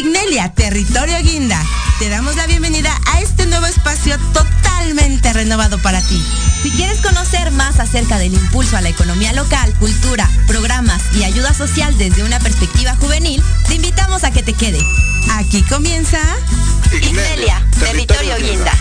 [0.00, 1.62] Ignelia, Territorio Guinda.
[1.98, 6.22] Te damos la bienvenida a este nuevo espacio totalmente renovado para ti
[6.62, 11.54] si quieres conocer más acerca del impulso a la economía local, cultura, programas y ayuda
[11.54, 14.82] social desde una perspectiva juvenil, te invitamos a que te quedes.
[15.32, 16.18] Aquí comienza
[16.92, 18.72] Ignelia, Territorio Guinda.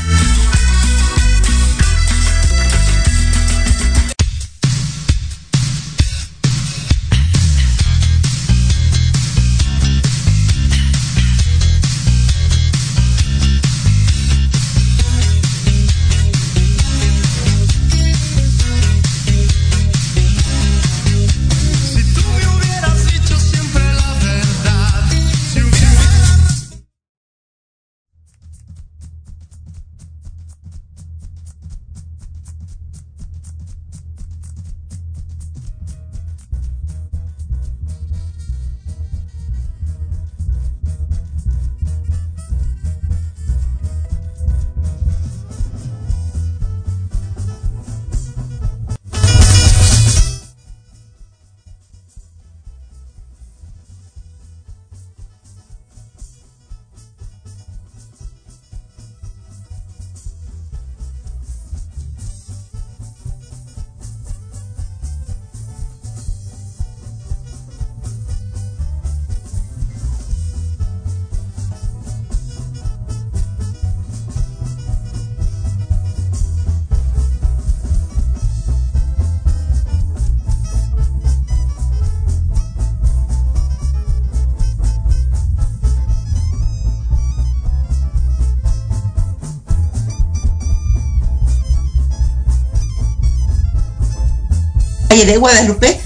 [95.25, 95.99] De Guadalupe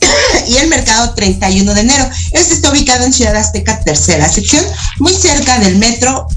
[0.48, 2.08] y el mercado 31 de enero.
[2.32, 4.64] Este está ubicado en Ciudad Azteca, tercera sección,
[4.98, 6.28] muy cerca del metro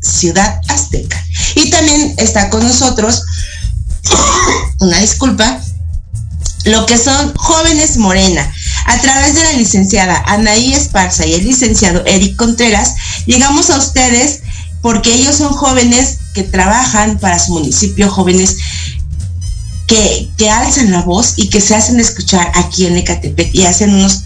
[0.00, 1.22] Ciudad Azteca.
[1.54, 3.24] Y también está con nosotros,
[4.80, 5.60] una disculpa,
[6.64, 8.52] lo que son jóvenes Morena.
[8.86, 12.94] A través de la licenciada Anaí Esparza y el licenciado Eric Contreras,
[13.26, 14.42] llegamos a ustedes
[14.80, 18.58] porque ellos son jóvenes que trabajan para su municipio, jóvenes
[19.86, 23.94] que, que alzan la voz y que se hacen escuchar aquí en Ecatepec y hacen
[23.94, 24.22] unos...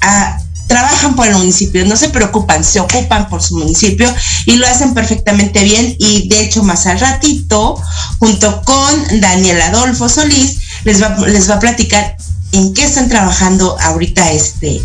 [0.00, 4.12] Ah, trabajan por el municipio, no se preocupan, se ocupan por su municipio
[4.46, 5.96] y lo hacen perfectamente bien.
[5.98, 7.80] Y de hecho más al ratito,
[8.18, 12.16] junto con Daniel Adolfo Solís, les va, les va a platicar
[12.52, 14.82] en qué están trabajando ahorita este,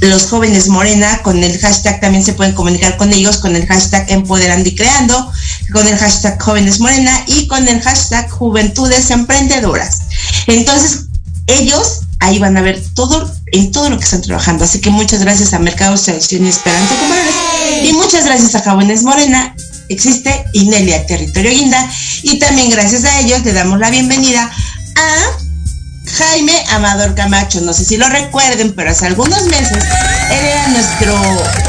[0.00, 4.10] los jóvenes Morena, con el hashtag también se pueden comunicar con ellos, con el hashtag
[4.10, 5.32] Empoderando y Creando,
[5.72, 9.98] con el hashtag Jóvenes Morena y con el hashtag Juventudes Emprendedoras.
[10.46, 11.06] Entonces,
[11.46, 14.64] ellos ahí van a ver todo en todo lo que están trabajando.
[14.64, 16.94] Así que muchas gracias a Mercado Selección y Esperanza
[17.82, 19.54] y muchas gracias a Jóvenes Morena.
[19.88, 21.90] Existe Inelia Territorio Guinda
[22.22, 24.50] y también gracias a ellos le damos la bienvenida
[24.96, 25.46] a
[26.10, 27.60] Jaime Amador Camacho.
[27.60, 29.84] No sé si lo recuerden, pero hace algunos meses
[30.30, 31.14] él era nuestro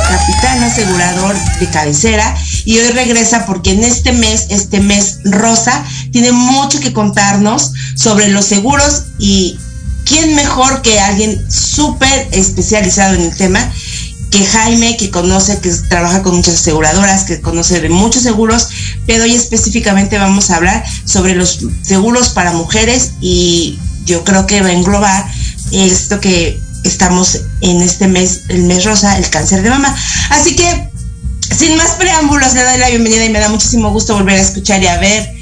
[0.10, 2.36] capitán asegurador de cabecera
[2.68, 8.28] y hoy regresa porque en este mes, este mes rosa, tiene mucho que contarnos sobre
[8.28, 9.58] los seguros y
[10.04, 13.72] quién mejor que alguien súper especializado en el tema
[14.32, 18.68] que Jaime, que conoce, que trabaja con muchas aseguradoras, que conoce de muchos seguros,
[19.06, 24.60] pero hoy específicamente vamos a hablar sobre los seguros para mujeres y yo creo que
[24.60, 25.26] va a englobar
[25.72, 29.96] esto que estamos en este mes, el mes rosa, el cáncer de mama.
[30.32, 30.90] Así que,
[31.56, 34.82] sin más preámbulos, le doy la bienvenida y me da muchísimo gusto volver a escuchar
[34.82, 35.34] y a ver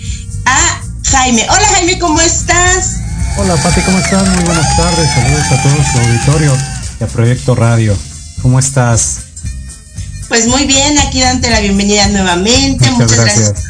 [0.45, 1.45] a Jaime.
[1.49, 2.97] Hola Jaime, ¿cómo estás?
[3.37, 4.27] Hola Pati, ¿cómo estás?
[4.29, 6.57] Muy buenas tardes, saludos a todos su auditorio
[6.99, 7.97] de Proyecto Radio.
[8.41, 9.17] ¿Cómo estás?
[10.27, 12.89] Pues muy bien, aquí dante la bienvenida nuevamente.
[12.91, 13.49] Muchas, gracias.
[13.49, 13.67] gracias.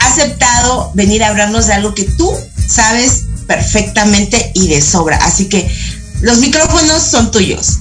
[0.00, 2.32] Aceptado venir a hablarnos de algo que tú
[2.68, 5.16] sabes perfectamente y de sobra.
[5.18, 5.70] Así que
[6.20, 7.78] los micrófonos son tuyos.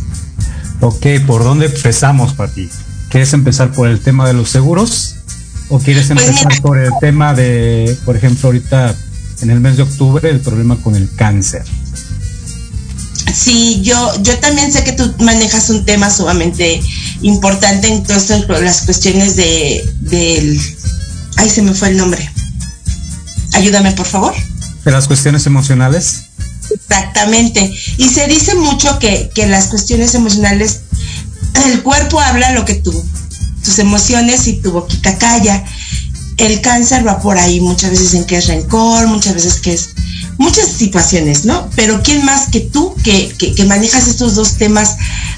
[0.82, 2.70] Ok, ¿por dónde empezamos, Pati?
[3.10, 5.16] ¿Quieres empezar por el tema de los seguros?
[5.70, 8.96] ¿O quieres pues empezar por el tema de, por ejemplo, ahorita
[9.42, 11.64] en el mes de octubre, el problema con el cáncer?
[13.34, 16.82] Sí, yo, yo también sé que tú manejas un tema sumamente
[17.22, 20.60] importante en todas las cuestiones de, del...
[21.36, 22.30] Ay, se me fue el nombre.
[23.54, 24.34] Ayúdame, por favor.
[24.84, 26.24] De las cuestiones emocionales.
[26.70, 27.74] Exactamente.
[27.98, 30.82] Y se dice mucho que, que las cuestiones emocionales,
[31.66, 32.94] el cuerpo habla lo que tú,
[33.64, 35.64] tus emociones y tu boquita calla.
[36.38, 39.90] El cáncer va por ahí muchas veces en que es rencor, muchas veces que es
[40.38, 41.70] muchas situaciones, ¿no?
[41.76, 44.98] Pero ¿quién más que tú que, que, manejas estos dos temas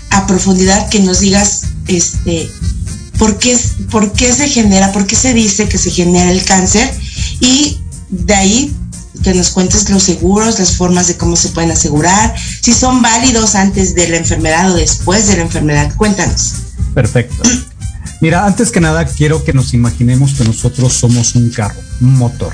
[0.09, 2.49] a profundidad que nos digas, este,
[3.17, 3.57] por qué,
[3.89, 6.93] por qué se genera, por qué se dice que se genera el cáncer
[7.39, 7.79] y
[8.09, 8.75] de ahí
[9.23, 13.55] que nos cuentes los seguros, las formas de cómo se pueden asegurar, si son válidos
[13.55, 15.93] antes de la enfermedad o después de la enfermedad.
[15.95, 16.53] Cuéntanos.
[16.93, 17.35] Perfecto.
[18.21, 22.53] Mira, antes que nada quiero que nos imaginemos que nosotros somos un carro, un motor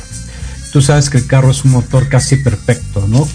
[0.75, 3.25] tú sabes que el carro es un motor casi perfecto, ¿no?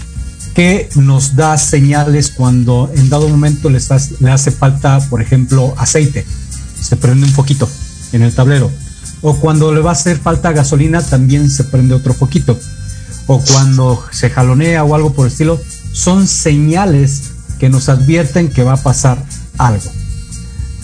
[0.53, 3.79] Que nos da señales cuando en dado momento le,
[4.19, 6.23] le hace falta, por ejemplo, aceite.
[6.79, 7.67] Se prende un poquito
[8.11, 8.69] en el tablero.
[9.23, 12.59] O cuando le va a hacer falta gasolina, también se prende otro poquito.
[13.33, 15.57] O cuando se jalonea o algo por el estilo,
[15.93, 19.23] son señales que nos advierten que va a pasar
[19.57, 19.89] algo.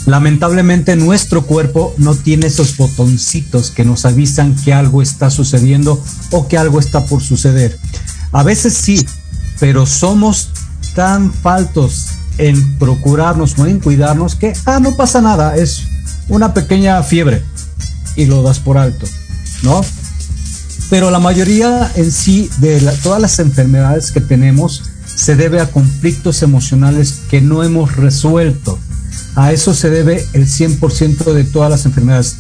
[0.06, 6.01] Lamentablemente nuestro cuerpo no tiene esos botoncitos que nos avisan que algo está sucediendo
[6.32, 7.77] o que algo está por suceder.
[8.32, 9.06] A veces sí,
[9.60, 10.51] pero somos
[10.96, 12.06] tan faltos
[12.38, 15.84] en procurarnos o en cuidarnos que, ah, no pasa nada, es
[16.30, 17.44] una pequeña fiebre
[18.16, 19.06] y lo das por alto,
[19.63, 19.84] ¿no?
[20.89, 26.44] Pero la mayoría en sí de todas las enfermedades que tenemos se debe a conflictos
[26.44, 28.79] emocionales que no hemos resuelto
[29.38, 32.38] a eso se debe el 100% de todas las enfermedades.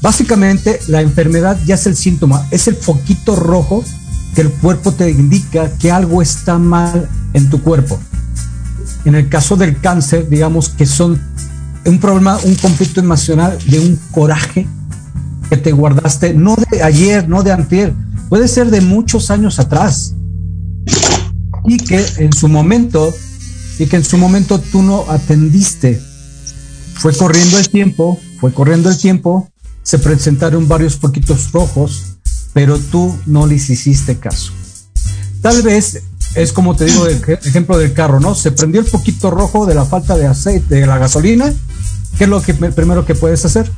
[0.00, 3.84] Básicamente, la enfermedad ya es el síntoma, es el foquito rojo
[4.32, 7.98] que el cuerpo te indica que algo está mal en tu cuerpo.
[9.04, 11.20] En el caso del cáncer, digamos que son
[11.84, 14.68] un problema, un conflicto emocional de un coraje
[15.48, 17.94] que te guardaste, no de ayer, no de antier,
[18.28, 20.14] puede ser de muchos años atrás.
[21.64, 23.12] Y que en su momento,
[23.78, 26.00] y que en su momento tú no atendiste
[26.96, 29.50] fue corriendo el tiempo, fue corriendo el tiempo,
[29.82, 32.16] se presentaron varios poquitos rojos,
[32.52, 34.52] pero tú no les hiciste caso.
[35.42, 36.02] Tal vez
[36.34, 38.34] es como te digo el ejemplo del carro, ¿no?
[38.34, 41.52] Se prendió el poquito rojo de la falta de aceite, de la gasolina.
[42.18, 43.70] ¿Qué es lo que primero que puedes hacer?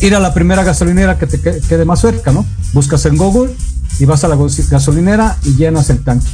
[0.00, 2.46] Ir a la primera gasolinera que te quede más cerca, ¿no?
[2.72, 3.54] Buscas en Google
[3.98, 4.36] y vas a la
[4.70, 6.28] gasolinera y llenas el tanque.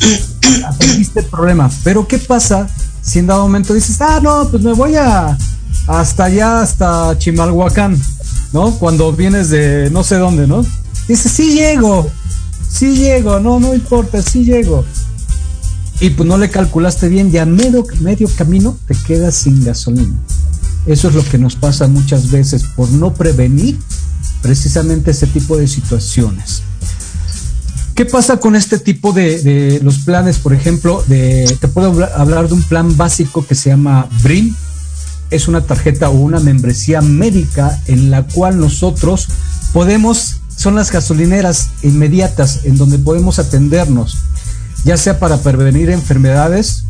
[0.66, 1.70] Atendiste el problema.
[1.82, 2.68] Pero ¿qué pasa
[3.02, 5.36] si en dado momento dices, ah, no, pues me voy a
[5.86, 8.00] hasta allá, hasta Chimalhuacán,
[8.52, 8.72] ¿no?
[8.78, 10.64] Cuando vienes de no sé dónde, ¿no?
[11.06, 12.10] Dices, sí llego,
[12.68, 14.84] sí llego, no, no importa, sí llego.
[16.00, 17.84] Y pues no le calculaste bien, ya medio
[18.36, 20.14] camino te quedas sin gasolina.
[20.86, 23.78] Eso es lo que nos pasa muchas veces por no prevenir
[24.42, 26.62] precisamente ese tipo de situaciones.
[27.94, 30.38] ¿Qué pasa con este tipo de, los planes?
[30.38, 34.54] Por ejemplo, te puedo hablar de un plan básico que se llama BRIM.
[35.30, 39.28] Es una tarjeta o una membresía médica en la cual nosotros
[39.72, 44.18] podemos, son las gasolineras inmediatas en donde podemos atendernos,
[44.84, 46.82] ya sea para prevenir enfermedades.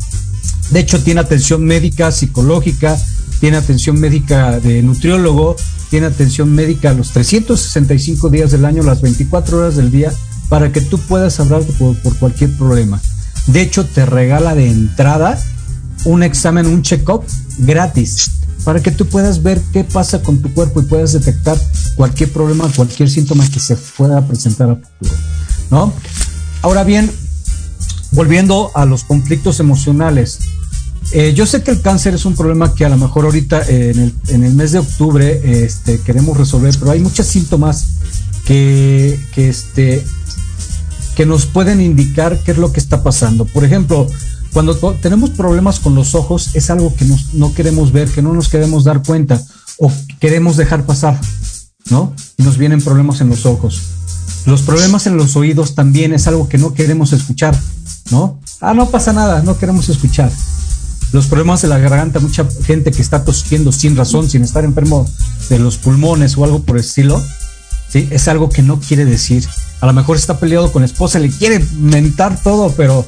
[0.71, 2.97] De hecho, tiene atención médica, psicológica,
[3.39, 5.55] tiene atención médica de nutriólogo,
[5.89, 10.11] tiene atención médica los 365 días del año, las 24 horas del día
[10.49, 13.01] para que tú puedas hablar por, cualquier problema.
[13.47, 15.41] De hecho, te regala de entrada
[16.05, 17.23] un examen, un check-up
[17.59, 18.31] gratis
[18.63, 21.57] para que tú puedas ver qué pasa con tu cuerpo y puedas detectar
[21.95, 25.15] cualquier problema, cualquier síntoma que se pueda presentar a futuro,
[25.69, 25.93] ¿no?
[26.63, 27.11] Ahora bien,
[28.11, 30.39] volviendo a los conflictos emocionales,
[31.11, 34.11] eh, yo sé que el cáncer es un problema que a lo mejor ahorita eh,
[34.29, 37.85] en, el, mes de octubre este, queremos resolver, pero hay muchos síntomas
[38.45, 40.03] que, este,
[41.15, 43.45] que nos pueden indicar qué es lo que está pasando.
[43.45, 44.07] Por ejemplo,
[44.53, 48.49] cuando tenemos problemas con los ojos es algo que no queremos ver, que no nos
[48.49, 49.41] queremos dar cuenta
[49.77, 51.19] o queremos dejar pasar,
[51.89, 52.13] ¿no?
[52.37, 53.81] Y nos vienen problemas en los ojos.
[54.45, 57.59] Los problemas en los oídos también es algo que no queremos escuchar,
[58.11, 58.39] ¿no?
[58.61, 60.31] Ah, no pasa nada, no queremos escuchar.
[61.11, 65.09] Los problemas de la garganta, mucha gente que está tosiendo sin razón, sin estar enfermo
[65.49, 67.21] de los pulmones o algo por el estilo,
[67.89, 68.07] ¿sí?
[68.11, 69.45] Es algo que no quiere decir.
[69.81, 73.07] A lo mejor está peleado con la esposa, le quiere mentar todo, pero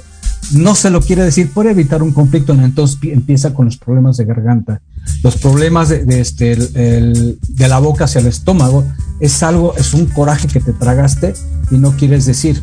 [0.51, 4.25] no se lo quiere decir, puede evitar un conflicto, entonces empieza con los problemas de
[4.25, 4.81] garganta.
[5.23, 8.85] Los problemas de, este, de la boca hacia el estómago
[9.19, 11.33] es algo, es un coraje que te tragaste
[11.71, 12.61] y no quieres decir,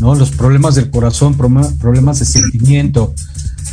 [0.00, 0.14] ¿no?
[0.14, 3.14] Los problemas del corazón, problemas de sentimiento,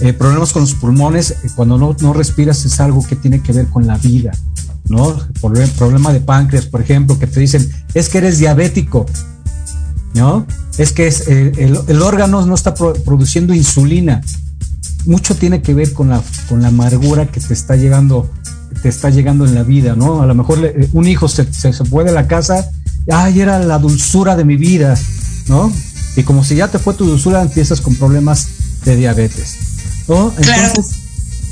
[0.02, 3.52] eh, problemas con los pulmones, eh, cuando no, no respiras es algo que tiene que
[3.52, 4.32] ver con la vida,
[4.88, 5.18] ¿no?
[5.78, 9.06] Problema de páncreas, por ejemplo, que te dicen, es que eres diabético,
[10.14, 10.46] ¿no?
[10.78, 11.08] Es que
[11.58, 14.22] el, órgano no está produciendo insulina.
[15.06, 18.30] Mucho tiene que ver con la, con la amargura que te está llegando,
[18.82, 20.22] te está llegando en la vida, ¿no?
[20.22, 22.70] A lo mejor eh, un hijo se, se, fue de la casa,
[23.12, 24.98] ay, era la dulzura de mi vida,
[25.48, 25.72] ¿no?
[26.16, 28.48] Y como si ya te fue tu dulzura, empiezas con problemas
[28.86, 29.58] de diabetes,
[30.10, 30.34] ¿no?
[30.38, 30.96] Entonces,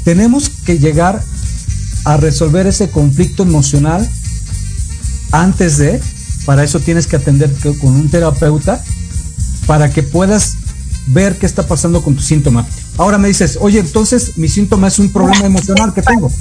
[0.04, 1.24] tenemos que llegar
[2.06, 4.10] a resolver ese conflicto emocional
[5.32, 6.02] antes de
[6.46, 8.82] para eso tienes que atender con un terapeuta
[9.66, 10.54] para que puedas
[11.08, 12.66] ver qué está pasando con tu síntoma.
[12.98, 16.32] Ahora me dices, oye, entonces mi síntoma es un problema emocional que tengo.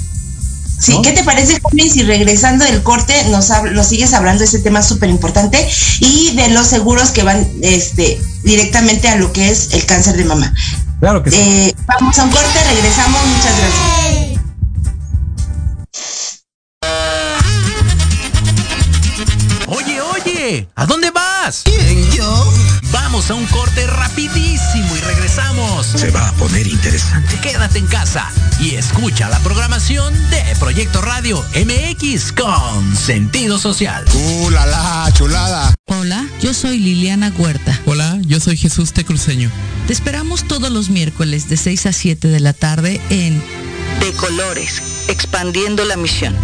[0.79, 4.59] Sí, ¿qué te parece, Juan, si regresando del corte nos, nos sigues hablando de ese
[4.59, 5.67] tema súper importante
[5.99, 10.23] y de los seguros que van este, directamente a lo que es el cáncer de
[10.23, 10.53] mama?
[10.99, 11.37] Claro que sí.
[11.37, 13.97] Eh, vamos a un corte, regresamos, muchas gracias.
[20.75, 21.36] ¿A dónde vas?
[21.63, 22.53] ¿Quién, yo?
[22.91, 25.85] Vamos a un corte rapidísimo y regresamos.
[25.85, 27.39] Se va a poner interesante.
[27.39, 34.03] Quédate en casa y escucha la programación de Proyecto Radio MX con sentido social.
[34.13, 35.73] ¡Uh, la, la chulada!
[35.85, 37.79] Hola, yo soy Liliana Huerta.
[37.85, 39.49] Hola, yo soy Jesús Tecruceño.
[39.87, 43.41] Te esperamos todos los miércoles de 6 a 7 de la tarde en
[44.01, 46.35] De Colores, expandiendo la misión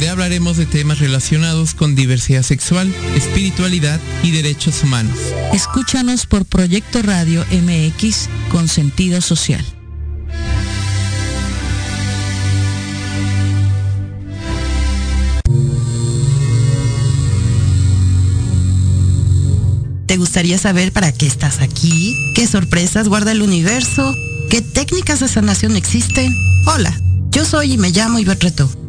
[0.00, 5.18] donde hablaremos de temas relacionados con diversidad sexual, espiritualidad y derechos humanos.
[5.52, 9.62] Escúchanos por Proyecto Radio MX con sentido social.
[20.06, 22.16] ¿Te gustaría saber para qué estás aquí?
[22.34, 24.14] ¿Qué sorpresas guarda el universo?
[24.48, 26.34] ¿Qué técnicas de sanación existen?
[26.64, 28.79] Hola, yo soy y me llamo Ivette Reto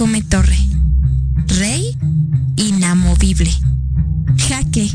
[0.00, 0.56] Come torre.
[1.58, 1.94] Rey
[2.56, 3.52] inamovible.
[4.48, 4.90] Jaque.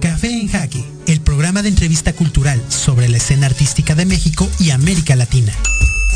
[0.00, 4.70] Café en Jaque, el programa de entrevista cultural sobre la escena artística de México y
[4.70, 5.52] América Latina.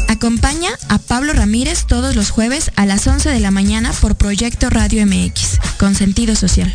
[0.09, 4.71] Acompaña a Pablo Ramírez todos los jueves a las 11 de la mañana por Proyecto
[4.71, 6.75] Radio MX, con sentido social.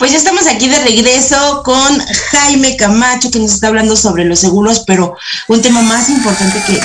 [0.00, 1.98] Pues ya estamos aquí de regreso con
[2.30, 5.14] Jaime Camacho, que nos está hablando sobre los seguros, pero
[5.46, 6.80] un tema más importante que,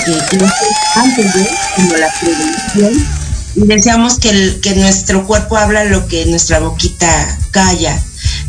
[0.96, 3.08] antes de, la prevención.
[3.54, 7.98] Y decíamos que, que nuestro cuerpo habla lo que nuestra boquita calla.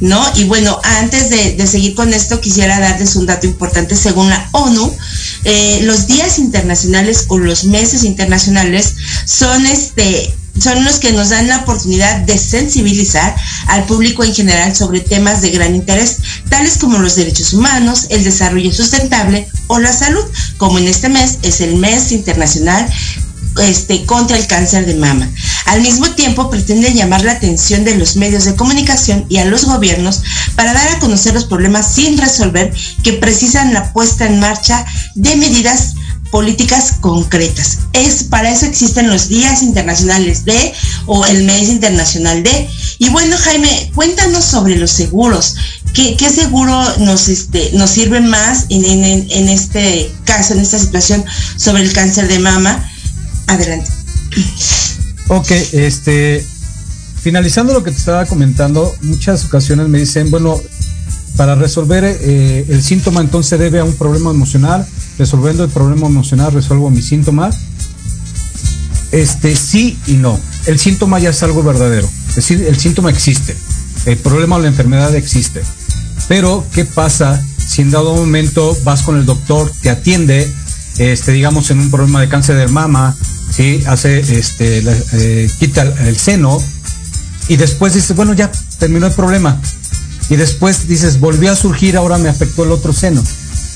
[0.01, 0.21] ¿no?
[0.35, 3.95] Y bueno, antes de, seguir con esto, quisiera darles un dato importante.
[3.95, 4.93] Según la ONU,
[5.45, 8.95] eh, los días internacionales o los meses internacionales
[9.25, 13.35] son este son los que nos dan la oportunidad de sensibilizar
[13.67, 18.23] al público en general sobre temas de gran interés, tales como los derechos humanos, el
[18.23, 20.23] desarrollo sustentable o la salud,
[20.57, 22.87] como en este mes es el mes internacional
[23.61, 25.29] este, contra el cáncer de mama.
[25.65, 29.65] Al mismo tiempo, pretende llamar la atención de los medios de comunicación y a los
[29.65, 30.21] gobiernos
[30.55, 35.35] para dar a conocer los problemas sin resolver que precisan la puesta en marcha de
[35.35, 35.93] medidas
[36.31, 37.79] políticas concretas.
[37.93, 40.73] Es para eso existen los días internacionales de
[41.05, 42.69] o el mes internacional de.
[42.99, 45.55] Y bueno, Jaime, cuéntanos sobre los seguros.
[45.93, 51.83] ¿Qué, seguro nos, este, nos sirve más en, en este caso, en esta situación sobre
[51.83, 52.91] el cáncer de mama?
[53.47, 53.89] Adelante.
[55.29, 56.45] Ok, este,
[57.21, 60.61] finalizando lo que te estaba comentando, muchas ocasiones me dicen, bueno,
[61.35, 64.87] para resolver eh, el síntoma entonces debe a un problema emocional,
[65.17, 67.49] resolviendo el problema emocional resuelvo mi síntoma.
[69.11, 70.39] Este, sí y no.
[70.65, 72.09] El síntoma ya es algo verdadero.
[72.29, 73.55] Es decir, el síntoma existe.
[74.05, 75.61] El problema o la enfermedad existe.
[76.27, 80.49] Pero, ¿qué pasa si en dado momento vas con el doctor, te atiende,
[80.97, 83.15] este, digamos, en un problema de cáncer de mama,
[83.51, 83.83] ¿sí?
[83.87, 86.57] Hace, este, eh, quita el, seno
[87.49, 89.61] y después dice, bueno, ya terminó el problema.
[90.29, 93.23] Y después dices, volvió a surgir, ahora me afectó el otro seno.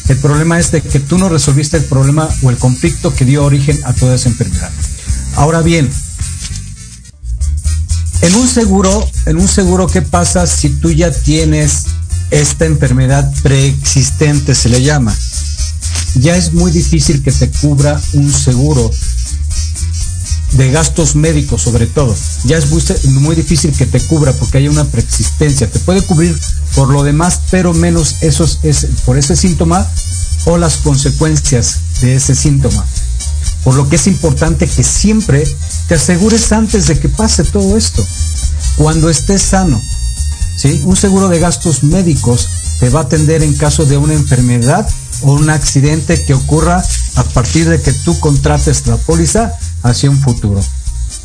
[0.07, 3.45] El problema es de que tú no resolviste el problema o el conflicto que dio
[3.45, 4.71] origen a toda esa enfermedad.
[5.35, 5.89] Ahora bien,
[8.21, 11.85] en un seguro, en un seguro, ¿qué pasa si tú ya tienes
[12.29, 15.15] esta enfermedad preexistente, se le llama?
[16.15, 18.91] Ya es muy difícil que te cubra un seguro
[20.53, 22.15] de gastos médicos sobre todo.
[22.45, 22.69] Ya es
[23.05, 25.69] muy, difícil que te cubra porque hay una preexistencia.
[25.69, 26.37] Te puede cubrir
[26.75, 29.87] por lo demás, pero menos esos, es, por ese síntoma
[30.45, 32.85] o las consecuencias de ese síntoma.
[33.63, 35.43] Por lo que es importante que siempre
[35.87, 38.05] te asegures antes de que pase todo esto,
[38.75, 39.79] cuando estés sano.
[40.57, 40.81] ¿sí?
[40.85, 44.89] Un seguro de gastos médicos te va a atender en caso de una enfermedad
[45.21, 46.83] o un accidente que ocurra
[47.15, 50.63] a partir de que tú contrates la póliza hacia un futuro.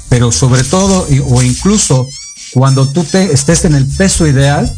[0.08, 2.06] Pero sobre todo, o incluso
[2.52, 4.72] cuando tú te estés en el peso ideal,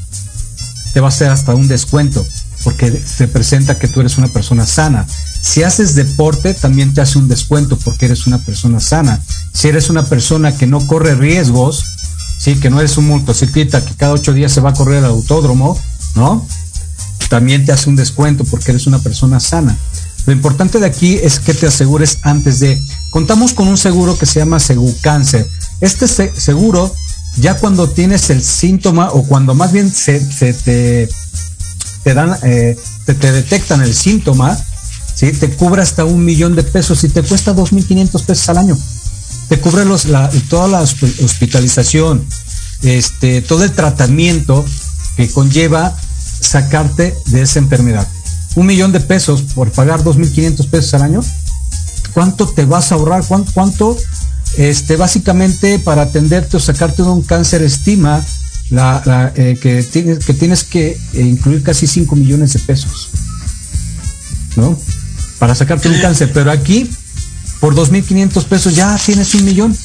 [0.93, 2.27] te va a hacer hasta un descuento,
[2.65, 5.07] porque se presenta que tú eres una persona sana.
[5.41, 9.23] Si haces deporte, también te hace un descuento porque eres una persona sana.
[9.53, 11.85] Si eres una persona que no corre riesgos,
[12.39, 15.11] sí, que no eres un motociclista que cada ocho días se va a correr al
[15.11, 15.79] autódromo,
[16.15, 16.47] ¿no?
[17.29, 19.77] También te hace un descuento porque eres una persona sana.
[20.29, 22.79] Lo importante de aquí es que te asegures antes de.
[23.09, 24.59] Contamos con un seguro que se llama
[25.01, 25.49] Cáncer.
[25.81, 26.95] Este seguro,
[27.39, 31.09] ya cuando tienes el síntoma o cuando más bien se, te,
[32.13, 34.55] dan, eh, te, detectan el síntoma,
[35.15, 35.33] ¿sí?
[35.33, 38.77] te cubre hasta un millón de pesos y te cuesta 2.500 pesos al año.
[39.49, 40.09] Te cubre los,
[40.51, 42.23] toda la hospitalización,
[42.83, 44.63] este, todo el tratamiento
[45.17, 45.97] que conlleva
[46.39, 48.07] sacarte de esa enfermedad
[48.55, 51.25] un millón de pesos por pagar 2.500 pesos al año,
[52.13, 53.25] ¿cuánto te vas a ahorrar?
[53.27, 53.97] ¿Cuánto,
[54.57, 58.25] este, básicamente para atenderte o sacarte de un cáncer estima
[58.71, 63.11] la, eh, que, tienes, que tienes que incluir casi 5 millones de pesos?
[64.57, 64.79] ¿No?
[65.39, 66.91] Para sacarte un cáncer, pero aquí
[67.61, 69.77] por 2.500 pesos ya tienes un millón.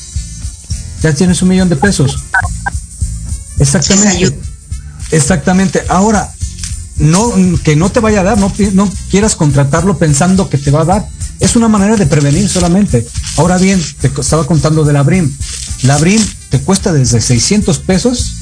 [1.02, 2.24] Ya tienes un millón de pesos.
[3.60, 4.40] Exactamente.
[5.12, 5.84] Exactamente.
[5.90, 6.34] Ahora,
[6.98, 10.86] no, que no te vaya a dar, no, quieras contratarlo pensando que te va a
[10.86, 11.10] dar.
[11.40, 13.06] Es una manera de prevenir solamente.
[13.38, 15.32] Ahora bien, te estaba contando de la BRIM.
[15.84, 18.34] La BRIM te cuesta desde 600 pesos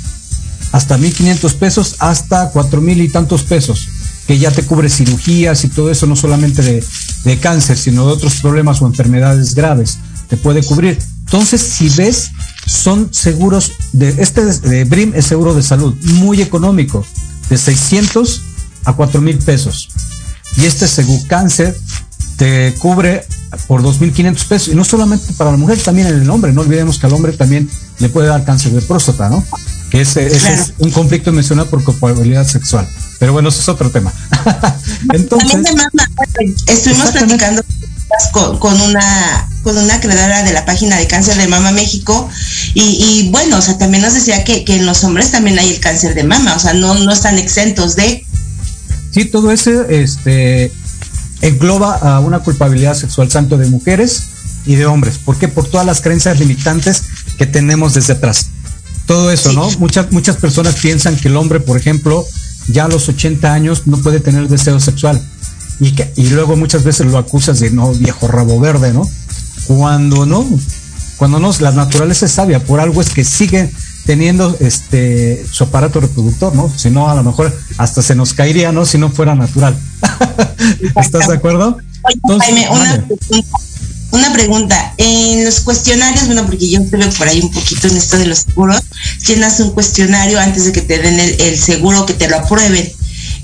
[0.72, 3.90] hasta 1500 pesos hasta 4000 y tantos pesos,
[4.28, 8.36] que ya te cubre cirugías y todo eso, no solamente de, cáncer, sino de otros
[8.42, 9.98] problemas o enfermedades graves.
[10.30, 10.98] Te puede cubrir.
[11.26, 12.32] Entonces, si ves,
[12.66, 17.06] son seguros de este BRIM es seguro de salud, muy económico
[17.52, 18.42] de 600
[18.86, 19.90] a 4 mil pesos.
[20.58, 21.78] Y este Segu Cáncer
[22.38, 23.26] te cubre
[23.68, 24.68] por 2.500 pesos.
[24.70, 26.54] Y no solamente para la mujer, también en el hombre.
[26.54, 29.44] No olvidemos que al hombre también le puede dar cáncer de próstata, ¿no?
[29.90, 32.88] Que ese, es un conflicto emocional por culpabilidad sexual.
[33.20, 34.14] Pero bueno, eso es otro tema.
[35.14, 35.62] Entonces,
[36.68, 37.62] estuvimos platicando
[38.32, 42.30] con, una con una creadora de la página de cáncer de mama México
[42.74, 46.16] y, bueno, o sea, también nos decía que, en los hombres también hay el cáncer
[46.16, 48.26] de mama, o sea, no, no están exentos de...
[49.12, 50.72] Sí, todo eso este,
[51.42, 54.24] engloba a una culpabilidad sexual tanto de mujeres
[54.66, 55.18] y de hombres.
[55.18, 55.48] ¿Por qué?
[55.48, 57.04] Por todas las creencias limitantes
[57.38, 58.48] que tenemos desde atrás.
[59.06, 59.70] Todo eso, ¿no?
[59.80, 62.26] Muchas, muchas personas piensan que el hombre, por ejemplo,
[62.68, 65.22] ya a los 80 años no puede tener deseo sexual.
[65.80, 69.10] Y, que, y luego muchas veces lo acusas de no viejo rabo verde, ¿no?
[69.66, 70.46] Cuando no,
[71.18, 73.72] cuando no, la naturaleza es sabia, por algo es que sigue
[74.06, 76.72] teniendo este su aparato reproductor, ¿no?
[76.76, 78.86] Si no, a lo mejor hasta se nos caería, ¿no?
[78.86, 79.78] Si no fuera natural.
[80.96, 81.78] ¿Estás de acuerdo?
[82.40, 83.06] Jaime, una,
[84.12, 84.94] una, pregunta.
[84.98, 88.40] En los cuestionarios, bueno, porque yo estuve por ahí un poquito en esto de los
[88.40, 88.82] seguros,
[89.28, 92.92] llenas un cuestionario antes de que te den el, el seguro, que te lo aprueben.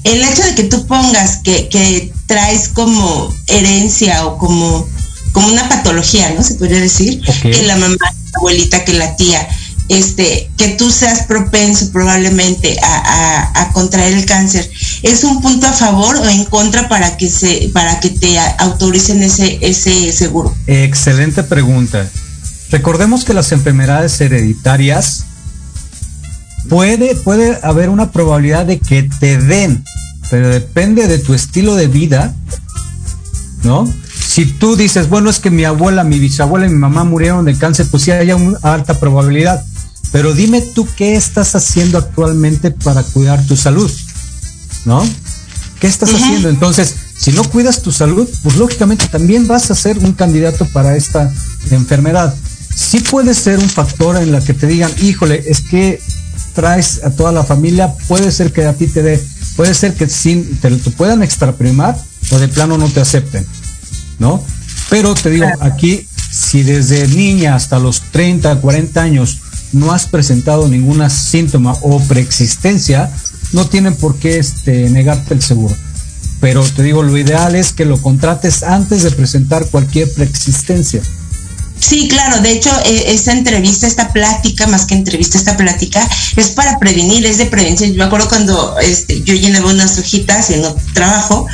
[0.08, 4.88] El hecho de que tú pongas que, que traes como herencia o como
[5.38, 6.42] como una patología, ¿no?
[6.42, 9.48] Se podría decir, que la mamá, la abuelita, que la tía,
[9.88, 14.68] este, que tú seas propenso probablemente a, contraer el cáncer,
[15.04, 19.22] ¿es un punto a favor o en contra para que se, para que te autoricen
[19.22, 20.56] ese, ese seguro?
[20.66, 22.10] Excelente pregunta.
[22.72, 25.27] Recordemos que las enfermedades hereditarias
[26.70, 29.84] puede, puede haber una probabilidad de que te den,
[30.30, 32.36] pero depende de tu estilo de vida,
[33.64, 33.88] ¿no?
[34.38, 37.58] si tú dices, bueno, es que mi abuela, mi bisabuela y mi mamá murieron de
[37.58, 39.66] cáncer, pues sí hay una alta probabilidad.
[40.12, 43.92] Pero dime tú qué estás haciendo actualmente para cuidar tu salud,
[44.86, 45.04] ¿no?
[45.80, 46.50] ¿Qué estás haciendo?
[46.50, 50.96] Entonces, si no cuidas tu salud, pues lógicamente también vas a ser un candidato para
[50.96, 51.34] esta
[51.72, 52.36] enfermedad.
[52.76, 56.00] Sí puede ser un factor en la que te digan, híjole, es que
[56.58, 59.24] traes a toda la familia, puede ser que a ti te dé,
[59.56, 61.96] puede ser que sin, te, te puedan extraprimar
[62.32, 63.46] o de plano no te acepten.
[64.18, 64.44] ¿no?
[64.90, 69.40] Pero te digo, aquí, si desde niña hasta los 30, 40 años
[69.72, 73.12] no has presentado ningún síntoma o preexistencia,
[73.52, 75.76] no tienen por qué este, negarte el seguro.
[76.42, 81.04] Pero te digo, lo ideal es que lo contrates antes de presentar cualquier preexistencia.
[81.80, 86.48] Sí, claro, de hecho, e, esta entrevista, esta plática, más que entrevista, esta plática, es
[86.50, 87.92] para prevenir, es de prevención.
[87.92, 91.48] Yo me acuerdo cuando este, yo llenaba unas hojitas en otro trabajo,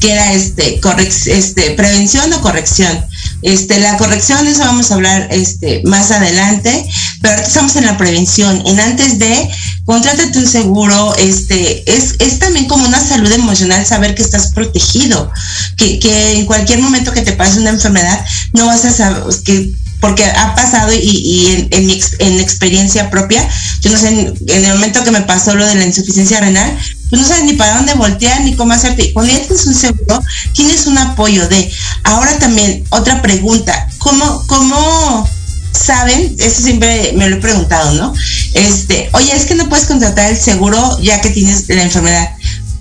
[0.00, 0.80] que era este,
[1.26, 3.04] este, prevención o corrección.
[3.42, 6.88] Este, la corrección, eso vamos a hablar este, más adelante,
[7.20, 8.62] pero estamos en la prevención.
[8.66, 9.48] En antes de,
[9.84, 15.30] contrátate un seguro, este, es, es también como una salud emocional saber que estás protegido,
[15.76, 19.72] que, que en cualquier momento que te pase una enfermedad, no vas a saber, que
[20.00, 23.48] porque ha pasado y, en, mi en experiencia propia,
[23.80, 26.76] yo no sé, en, el momento que me pasó lo de la insuficiencia renal,
[27.10, 29.12] pues no sabes ni para dónde voltear ni cómo hacerte.
[29.12, 31.70] Cuando ya tienes un seguro, tienes un apoyo de.
[32.04, 35.28] Ahora también, otra pregunta, ¿cómo, cómo
[35.72, 36.36] saben?
[36.38, 38.14] Eso siempre me lo he preguntado, ¿no?
[38.54, 42.30] Este, oye, es que no puedes contratar el seguro ya que tienes la enfermedad.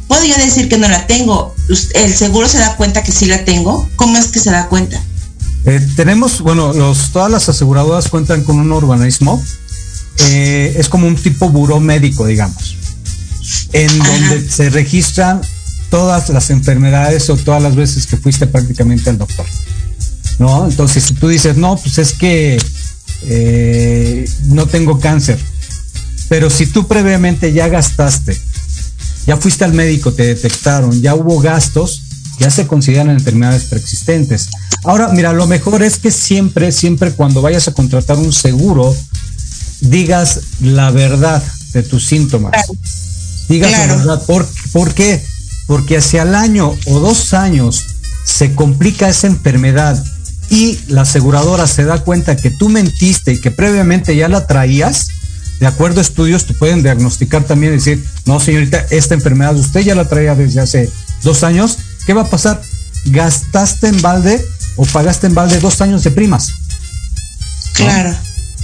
[0.07, 1.55] ¿Puedo yo decir que no la tengo?
[1.95, 3.89] ¿El seguro se da cuenta que sí la tengo?
[3.95, 5.01] ¿Cómo es que se da cuenta?
[5.67, 9.43] Eh, tenemos, bueno, los, todas las aseguradoras cuentan con un organismo,
[10.29, 12.77] eh, es como un tipo buró médico, digamos,
[13.73, 15.41] en donde se registran
[15.89, 19.45] todas las enfermedades o todas las veces que fuiste prácticamente al doctor.
[20.39, 20.69] ¿No?
[20.69, 22.57] Entonces, si tú dices, no, pues es que
[23.23, 25.37] eh, no tengo cáncer,
[26.29, 28.39] pero si tú previamente ya gastaste,
[29.25, 32.03] ya fuiste al médico, te detectaron, ya hubo gastos,
[32.39, 34.49] ya se consideran enfermedades preexistentes.
[34.83, 38.95] Ahora, mira, lo mejor es que siempre, siempre cuando vayas a contratar un seguro,
[39.81, 42.53] digas la verdad de tus síntomas.
[43.49, 44.21] Digas la verdad.
[44.25, 45.23] ¿Por, qué?
[45.65, 47.83] Porque hacia el año o dos años
[48.25, 50.03] se complica esa enfermedad
[50.49, 55.09] y la aseguradora se da cuenta que tú mentiste y que previamente ya la traías,
[55.59, 59.81] de acuerdo a estudios te pueden diagnosticar también y decir, no señorita, esta enfermedad usted
[59.81, 60.89] ya la traía desde hace
[61.23, 62.59] dos años, ¿qué va a pasar?
[63.05, 64.43] Gastaste en balde
[64.77, 66.53] o pagaste en balde dos años de primas.
[67.73, 68.15] Claro.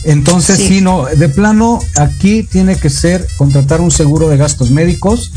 [0.06, 0.82] Entonces, sí.
[0.82, 5.32] no, de plano, aquí tiene que ser contratar un seguro de gastos médicos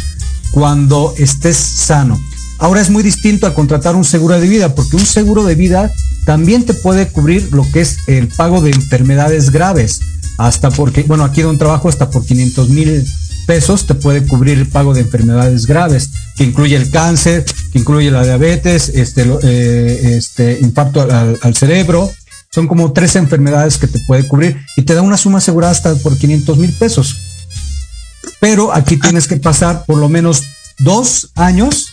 [0.53, 2.19] cuando estés sano.
[2.59, 5.93] Ahora es muy distinto a contratar un seguro de vida, porque un seguro de vida
[6.25, 10.01] también te puede cubrir lo que es el pago de enfermedades graves,
[10.39, 13.07] hasta porque, bueno, aquí de un trabajo hasta por 500 mil
[13.47, 18.11] pesos te puede cubrir el pago de enfermedades graves, que incluye el cáncer, que incluye
[18.11, 22.11] la diabetes, este, eh, este infarto al, cerebro.
[22.51, 25.95] Son como tres enfermedades que te puede cubrir y te da una suma asegurada hasta
[25.97, 27.17] por 500 mil pesos.
[28.41, 30.43] Pero aquí tienes que pasar por lo menos
[30.79, 31.87] dos años,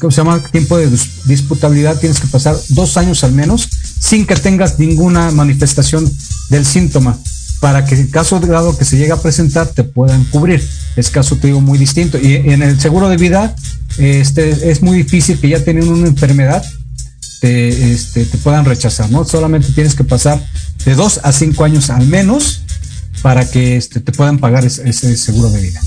[0.00, 0.90] que se llama tiempo de
[1.24, 3.68] disputabilidad, tienes que pasar dos años al menos
[4.00, 6.10] sin que tengas ninguna manifestación
[6.50, 7.18] del síntoma
[7.66, 10.64] para que en caso de grado que se llegue a presentar te puedan cubrir.
[10.94, 12.16] Es caso, te digo, muy distinto.
[12.16, 13.56] Y en el seguro de vida
[13.98, 16.64] este, es muy difícil que ya teniendo una enfermedad
[17.40, 19.24] te, este, te puedan rechazar, ¿no?
[19.24, 20.40] Solamente tienes que pasar
[20.84, 22.60] de dos a cinco años al menos
[23.20, 25.80] para que este, te puedan pagar ese seguro de vida.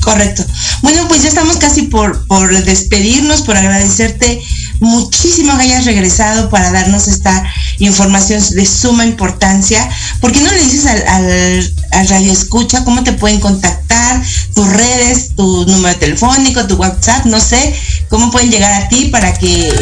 [0.00, 0.42] Correcto.
[0.80, 4.40] Bueno, pues ya estamos casi por, por despedirnos, por agradecerte
[4.80, 7.44] muchísimo que hayas regresado para darnos esta
[7.78, 9.88] información de suma importancia.
[10.20, 14.22] ¿Por qué no le dices al, radio escucha cómo te pueden contactar,
[14.54, 17.74] tus redes, tu número telefónico, tu WhatsApp, no sé,
[18.08, 19.72] cómo pueden llegar a ti para que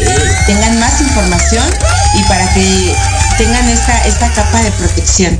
[0.45, 1.65] tengan más información
[2.19, 2.95] y para que
[3.37, 5.39] tengan esta, esta capa de protección?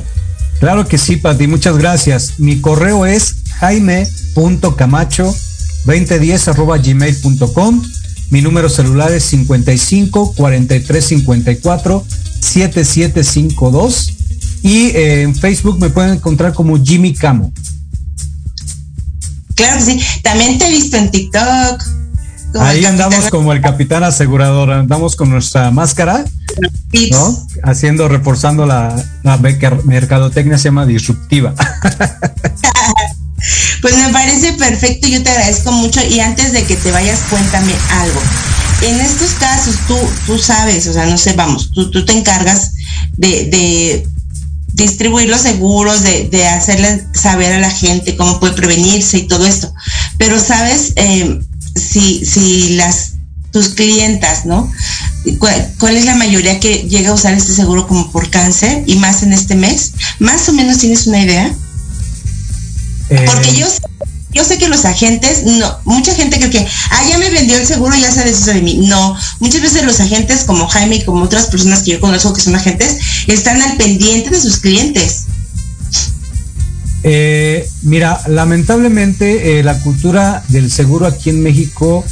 [0.60, 2.34] Claro que sí, Pati, muchas gracias.
[2.38, 7.82] Mi correo es jaime.camacho2010 arroba gmail.com
[8.30, 12.04] mi número celular es 55 43 54
[12.40, 14.14] 7752
[14.62, 17.52] y en Facebook me pueden encontrar como Jimmy Camo.
[19.54, 20.00] Claro que sí.
[20.22, 21.82] También te he visto en TikTok.
[22.60, 26.24] Ahí andamos como el capitán asegurador, andamos con nuestra máscara,
[27.10, 27.46] ¿no?
[27.62, 31.54] Haciendo, reforzando la, la mercadotecnia se llama disruptiva.
[33.80, 37.72] Pues me parece perfecto, yo te agradezco mucho y antes de que te vayas cuéntame
[37.90, 38.20] algo.
[38.82, 39.96] En estos casos tú,
[40.26, 42.72] tú sabes, o sea, no sé, vamos, tú, tú te encargas
[43.16, 44.06] de,
[44.72, 49.44] distribuir los seguros, de, de, hacerle saber a la gente cómo puede prevenirse y todo
[49.44, 49.72] esto.
[50.18, 51.40] Pero sabes, eh,
[51.74, 53.14] si, si las
[53.52, 54.70] tus clientas, ¿no?
[55.38, 58.96] ¿Cuál, ¿Cuál, es la mayoría que llega a usar este seguro como por cáncer y
[58.96, 59.94] más en este mes?
[60.18, 61.54] ¿Más o menos tienes una idea?
[63.08, 63.66] Porque yo,
[64.30, 67.66] yo sé que los agentes, no, mucha gente cree que, ah, ya me vendió el
[67.66, 68.76] seguro, ya se deshizo de mí.
[68.86, 72.42] No, muchas veces los agentes como Jaime y como otras personas que yo conozco que
[72.42, 75.24] son agentes, están al pendiente de sus clientes.
[77.04, 82.04] Eh, mira, lamentablemente eh, la cultura del seguro aquí en México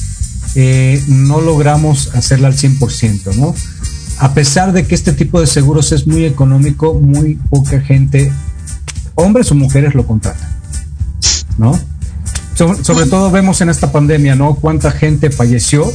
[0.55, 3.55] eh, no logramos hacerla al 100%, ¿no?
[4.19, 8.33] A pesar de que este tipo de seguros es muy económico, muy poca gente,
[9.17, 10.56] hombres o mujeres, lo contratan.
[11.59, 11.79] ¿No?
[12.57, 14.55] sobre todo vemos en esta pandemia, ¿no?
[14.55, 15.93] Cuánta gente falleció,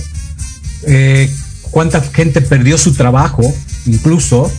[0.83, 1.33] eh,
[1.71, 3.41] cuánta gente perdió su trabajo,
[3.87, 4.51] incluso,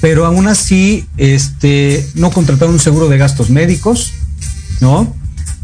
[0.00, 4.12] pero aún así, este, no contrataron un seguro de gastos médicos,
[4.80, 5.14] ¿no?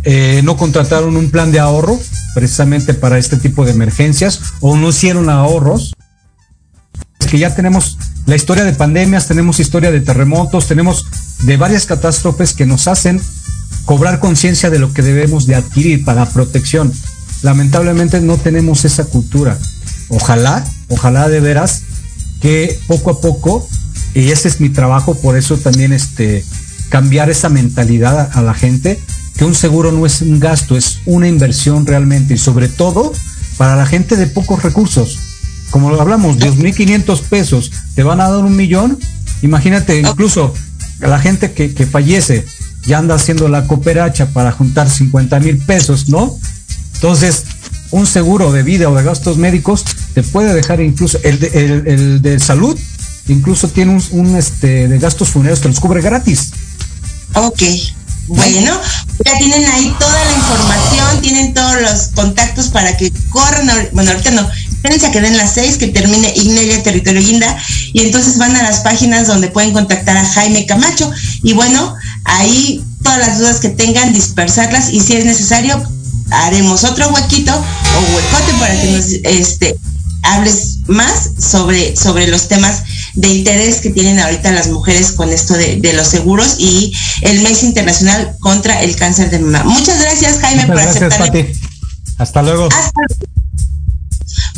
[0.04, 1.98] Eh, no contrataron un plan de ahorro
[2.34, 5.94] precisamente para este tipo de emergencias o no hicieron ahorros.
[7.20, 11.06] Es que ya tenemos la historia de pandemias, tenemos historia de terremotos, tenemos
[11.42, 13.20] de varias catástrofes que nos hacen
[13.84, 16.92] cobrar conciencia de lo que debemos de adquirir para protección.
[17.42, 19.58] Lamentablemente no tenemos esa cultura.
[20.08, 21.82] Ojalá, ojalá de veras
[22.40, 23.66] que poco a poco,
[24.14, 26.44] y ese es mi trabajo, por eso también este,
[26.88, 29.00] cambiar esa mentalidad a, la gente,
[29.36, 33.12] que un seguro no es un gasto, es una inversión realmente y sobre todo
[33.56, 35.18] para la gente de pocos recursos.
[35.70, 38.98] Como lo hablamos, 2.500 pesos, te van a dar un millón.
[39.42, 40.54] Imagínate, incluso
[41.00, 42.44] a la gente que, que fallece
[42.86, 46.38] ya anda haciendo la cooperacha para juntar 50 mil pesos, ¿no?
[46.94, 47.44] Entonces,
[47.90, 52.22] un seguro de vida o de gastos médicos te puede dejar incluso, el de, el,
[52.22, 52.78] de salud,
[53.28, 56.50] incluso tiene un, este, de gastos funerarios que los cubre gratis.
[57.34, 57.62] Ok.
[58.26, 58.80] Bueno,
[59.24, 64.30] ya tienen ahí toda la información, tienen todos los contactos para que corran, bueno, ahorita
[64.30, 64.48] no,
[65.12, 67.56] que den las seis, que termine Ignelia Territorio Guinda,
[67.92, 71.10] y entonces van a las páginas donde pueden contactar a Jaime Camacho,
[71.42, 71.94] y bueno,
[72.24, 75.82] ahí todas las dudas que tengan, dispersarlas y si es necesario,
[76.30, 79.76] haremos otro huequito o huecote para que nos este,
[80.22, 82.82] hables más sobre, sobre los temas
[83.14, 86.92] de interés que tienen ahorita las mujeres con esto de, los seguros y
[87.22, 89.64] el mes internacional contra el cáncer de mama.
[89.64, 91.32] Muchas gracias, Jaime, por aceptar.
[92.18, 92.68] Hasta luego.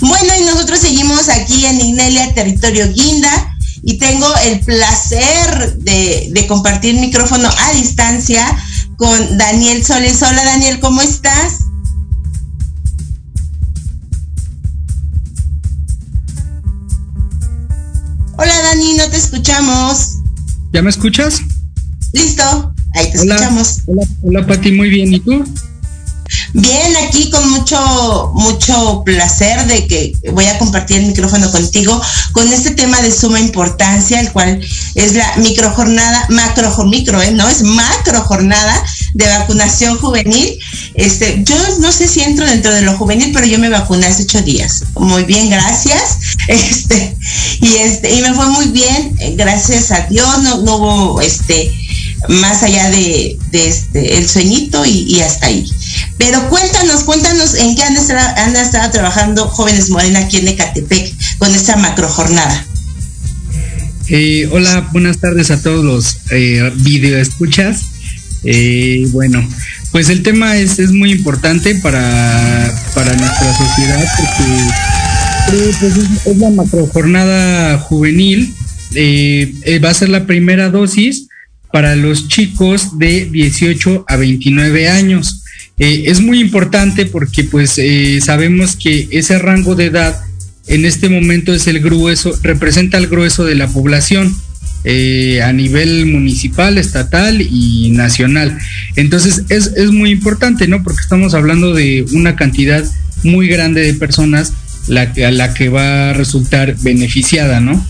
[0.00, 6.96] Bueno, y nosotros seguimos aquí en Ignelia, territorio Guinda y tengo el placer de, compartir
[6.96, 8.44] micrófono a distancia
[8.96, 10.22] con Daniel Soles.
[10.22, 11.60] Hola Daniel, ¿cómo estás?
[18.38, 20.16] Hola Dani, no te escuchamos.
[20.72, 21.40] ¿Ya me escuchas?
[22.12, 23.78] Listo, ahí te escuchamos.
[23.86, 25.14] Hola, hola Pati, muy bien.
[25.14, 25.44] ¿Y tú?
[26.58, 32.00] Bien, aquí con mucho, mucho placer de que voy a compartir el micrófono contigo
[32.32, 37.30] con este tema de suma importancia, el cual es la microjornada, macro, micro, ¿eh?
[37.32, 40.58] no es macro jornada de vacunación juvenil.
[40.94, 44.22] Este, yo no sé si entro dentro de lo juvenil, pero yo me vacuné hace
[44.22, 44.82] ocho días.
[44.94, 46.18] Muy bien, gracias.
[46.48, 47.16] Este,
[47.60, 51.72] y este, y me fue muy bien, eh, gracias a Dios, no, no hubo este
[52.28, 55.68] más allá de, este el sueñito y, hasta ahí.
[56.18, 61.54] Pero cuéntanos, cuéntanos en qué han estado, estado trabajando jóvenes Morena aquí en Ecatepec con
[61.54, 62.66] esta macro jornada.
[64.08, 67.82] Eh, hola, buenas tardes a todos los eh, video escuchas.
[68.44, 69.46] Eh, bueno,
[69.90, 76.50] pues el tema es, es muy importante para, para nuestra sociedad porque pues, es, la
[76.50, 78.54] macro jornada juvenil.
[79.84, 81.25] va a ser la primera dosis
[81.76, 85.42] para los chicos de 18 a 29 años.
[85.76, 87.78] es muy importante porque pues
[88.24, 90.18] sabemos que ese rango de edad
[90.68, 94.34] en este momento es el grueso, representa el grueso de la población.
[94.84, 98.56] Eh, a nivel municipal, estatal y nacional.
[98.94, 100.82] Entonces es, muy importante, ¿no?
[100.82, 102.84] Porque estamos hablando de una cantidad
[103.22, 104.54] muy grande de personas
[104.86, 107.84] la, a la que va a resultar beneficiada, ¿no?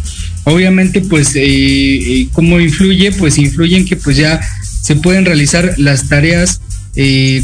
[0.48, 3.12] Obviamente, pues, eh, eh, ¿cómo influye?
[3.12, 4.40] Pues influye en que pues ya
[4.82, 6.60] se pueden realizar las tareas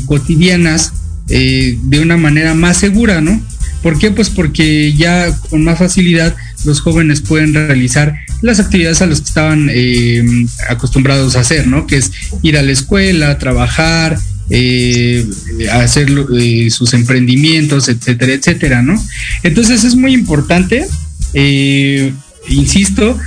[0.07, 0.93] cotidianas
[1.29, 3.39] de una manera más segura, ¿no?
[3.83, 4.13] ¿Por qué?
[4.13, 6.35] Pues porque ya con más facilidad
[6.65, 10.25] los jóvenes pueden realizar las actividades a las que estaban eh,
[10.69, 11.87] acostumbrados a hacer, ¿no?
[11.87, 12.13] Que es
[12.43, 14.19] ir a la escuela, trabajar,
[14.51, 15.27] eh,
[15.73, 19.03] hacer eh, sus emprendimientos, etcétera, etcétera, ¿no?
[19.43, 20.87] Entonces es muy importante,
[22.49, 23.19] insisto,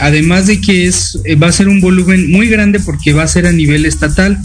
[0.00, 3.46] además de que es, va a ser un volumen muy grande porque va a ser
[3.46, 4.38] a nivel estatal,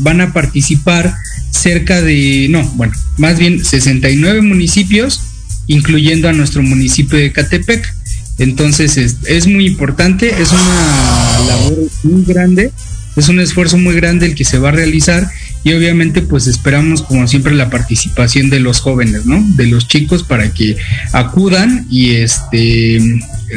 [0.00, 1.14] van a participar
[1.50, 5.20] cerca de, no, bueno, más bien 69 municipios,
[5.66, 7.94] incluyendo a nuestro municipio de Catepec.
[8.38, 12.72] Entonces es, muy importante, es una labor muy grande,
[13.14, 15.30] es un esfuerzo muy grande el que se va a realizar
[15.64, 19.42] y obviamente pues esperamos como siempre la participación de los jóvenes, ¿no?
[19.56, 20.76] De los chicos para que
[21.12, 23.00] acudan y este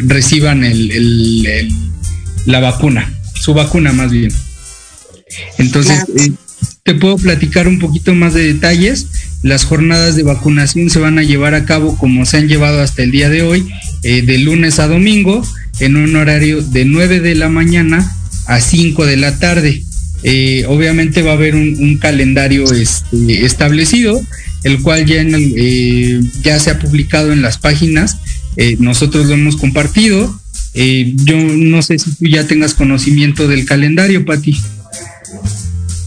[0.03, 1.71] reciban el,
[2.45, 4.31] la vacuna, su vacuna más bien.
[5.57, 6.31] Entonces, eh,
[6.83, 9.07] te puedo platicar un poquito más de detalles.
[9.41, 13.01] Las jornadas de vacunación se van a llevar a cabo como se han llevado hasta
[13.01, 13.67] el día de hoy,
[14.03, 15.43] eh, de lunes a domingo,
[15.79, 18.15] en un horario de 9 de la mañana
[18.45, 19.83] a 5 de la tarde.
[20.27, 24.19] Eh, obviamente va a haber un, calendario este, establecido,
[24.63, 28.17] el cual ya, eh, ya se ha publicado en las páginas.
[28.79, 30.39] nosotros lo hemos compartido.
[30.73, 34.57] yo no sé si tú ya tengas conocimiento del calendario, Pati.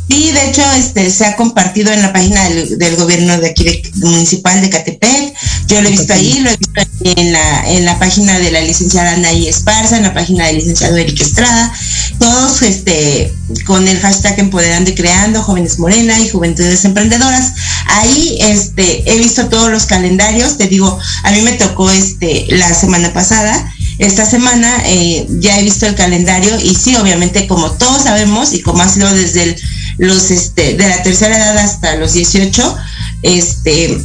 [0.09, 4.61] Sí, de hecho, este, se ha compartido en la página del, gobierno de aquí municipal
[4.61, 5.28] de Catepec.
[5.69, 8.63] Yo lo he visto ahí, lo he visto en la, en la página de la
[8.63, 11.73] licenciada Anaí Esparza, en la página del licenciado Eric Estrada,
[12.19, 13.35] todos este,
[13.67, 17.53] con el hashtag Empoderando y Creando, Jóvenes Morena y Juventudes Emprendedoras.
[17.87, 22.73] Ahí este, he visto todos los calendarios, te digo, a mí me tocó este, la
[22.73, 23.73] semana pasada.
[23.99, 28.63] Esta semana eh, ya he visto el calendario y sí, obviamente como todos sabemos y
[28.63, 29.57] como ha sido desde el
[29.99, 32.77] los este, de la tercera edad hasta los 18,
[33.23, 33.99] este,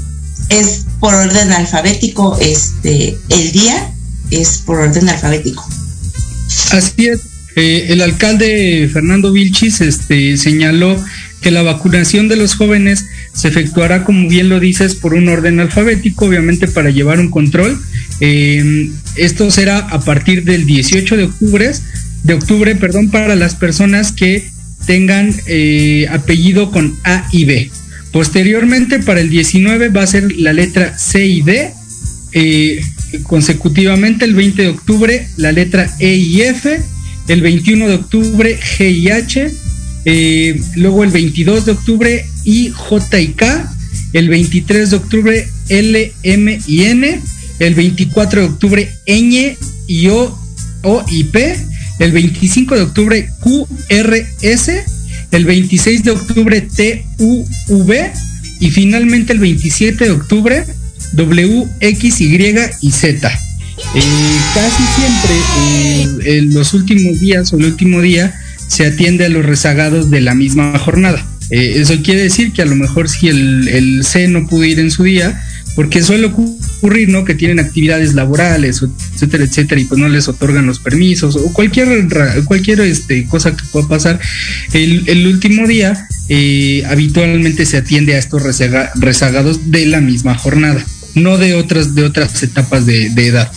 [0.49, 3.91] es por orden alfabético, este, el día
[4.31, 5.67] es por orden alfabético.
[6.71, 7.19] Así es.
[7.57, 10.95] Eh, el alcalde Fernando Vilchis este, señaló
[11.41, 15.59] que la vacunación de los jóvenes se efectuará, como bien lo dices, por un orden
[15.59, 17.77] alfabético, obviamente para llevar un control.
[18.21, 21.69] Eh, esto será a partir del 18 de octubre,
[22.23, 24.49] de octubre, perdón, para las personas que
[24.85, 27.71] tengan eh, apellido con A y B.
[28.13, 31.73] Posteriormente, para el 19 va a ser la letra C y D.
[32.31, 32.81] Eh,
[33.23, 36.79] consecutivamente, el 20 de octubre, la letra E y F.
[37.27, 39.51] El 21 de octubre, G y H.
[40.05, 43.73] Eh, luego el 22 de octubre, I, J y K.
[44.13, 47.19] El 23 de octubre, L, M y N.
[47.59, 49.57] El 24 de octubre, Ñ
[49.87, 50.39] y O,
[50.83, 51.57] O y P
[51.99, 54.71] el 25 de octubre QRS,
[55.33, 57.93] el 26 de octubre TUV
[58.59, 60.65] y finalmente el 27 de octubre
[61.13, 63.39] WXY y Z.
[63.95, 64.01] Eh,
[64.53, 68.33] casi siempre eh, en los últimos días o el último día
[68.67, 71.25] se atiende a los rezagados de la misma jornada.
[71.49, 74.79] Eh, eso quiere decir que a lo mejor si el, el C no pudo ir
[74.79, 75.41] en su día,
[75.75, 76.62] porque suele ocurrir,
[77.07, 77.23] ¿no?
[77.23, 82.07] Que tienen actividades laborales, etcétera, etcétera, y pues no les otorgan los permisos o cualquier
[82.45, 84.19] cualquier este, cosa que pueda pasar.
[84.73, 90.83] El, último día eh, habitualmente se atiende a estos rezagados de la misma jornada,
[91.15, 93.49] no de otras de otras etapas de, edad.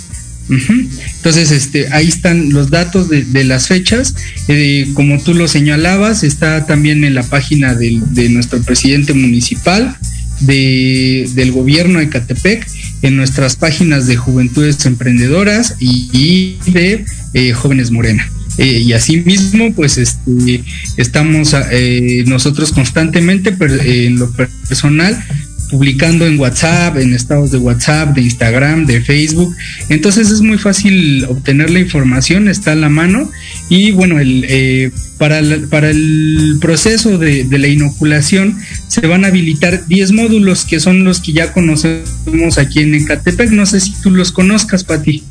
[0.48, 4.14] Entonces, este, ahí están los datos de, las fechas.
[4.46, 9.98] Eh, como tú lo señalabas, está también en la página de nuestro presidente municipal
[10.40, 12.66] de, del gobierno de Catepec
[13.02, 18.30] en nuestras páginas de Juventudes Emprendedoras y, de eh, Jóvenes Morena.
[18.58, 20.64] Eh, y asimismo, pues este,
[20.96, 25.22] estamos eh, nosotros constantemente en lo personal
[25.70, 29.54] publicando en WhatsApp, en estados de WhatsApp, de Instagram, de Facebook.
[29.88, 33.30] Entonces es muy fácil obtener la información, está a la mano.
[33.68, 35.40] Y bueno, el, eh, para,
[35.70, 38.58] para el proceso de, de, la inoculación
[38.88, 43.50] se van a habilitar 10 módulos que son los que ya conocemos aquí en Ecatepec.
[43.50, 45.22] No sé si tú los conozcas, Pati.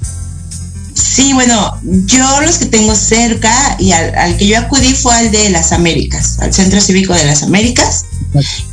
[1.16, 5.50] Sí, bueno, yo los que tengo cerca y al, que yo acudí fue al de
[5.50, 8.04] las Américas, al Centro Cívico de las Américas.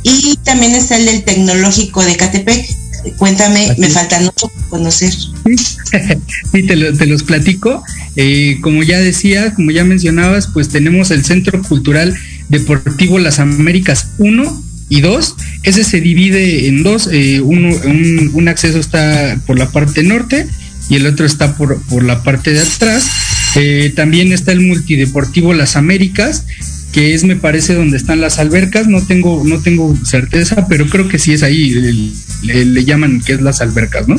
[0.03, 2.65] Y también está el del Tecnológico de Catepec.
[3.15, 5.13] Cuéntame, me faltan mucho conocer.
[6.51, 7.81] Sí, te, los platico.
[8.17, 12.13] Eh, como ya decía, como ya mencionabas, pues tenemos el Centro Cultural
[12.49, 15.35] Deportivo Las Américas 1 y 2.
[15.63, 17.07] Ese se divide en dos.
[17.09, 17.73] Eh, uno,
[18.33, 20.45] un acceso está por la parte norte
[20.89, 23.05] y el otro está por, por la parte de atrás.
[23.55, 26.45] Eh, también está el multideportivo Las Américas,
[26.91, 31.07] que es me parece donde están las albercas, no tengo, no tengo certeza, pero creo
[31.07, 32.13] que sí es ahí,
[32.43, 34.15] le, llaman que es las albercas, ¿no?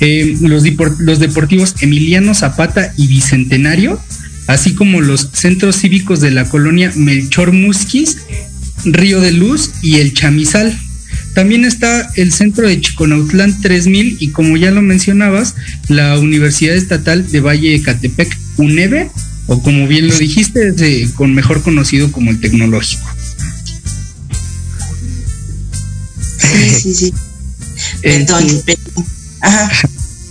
[0.00, 0.64] Eh, los,
[0.98, 4.00] los deportivos Emiliano Zapata y Bicentenario,
[4.46, 8.18] así como los centros cívicos de la colonia Melchor Musquis,
[8.84, 10.78] Río de Luz y el Chamizal.
[11.36, 15.54] También está el centro de Chiconautlán 3000 y como ya lo mencionabas,
[15.86, 19.10] la Universidad Estatal de Valle de Catepec, UNEVE,
[19.46, 20.72] o como bien lo dijiste,
[21.14, 23.06] con mejor conocido como el tecnológico.
[26.38, 27.14] Sí, sí, sí.
[28.00, 28.78] Este,
[29.42, 29.90] Ajá.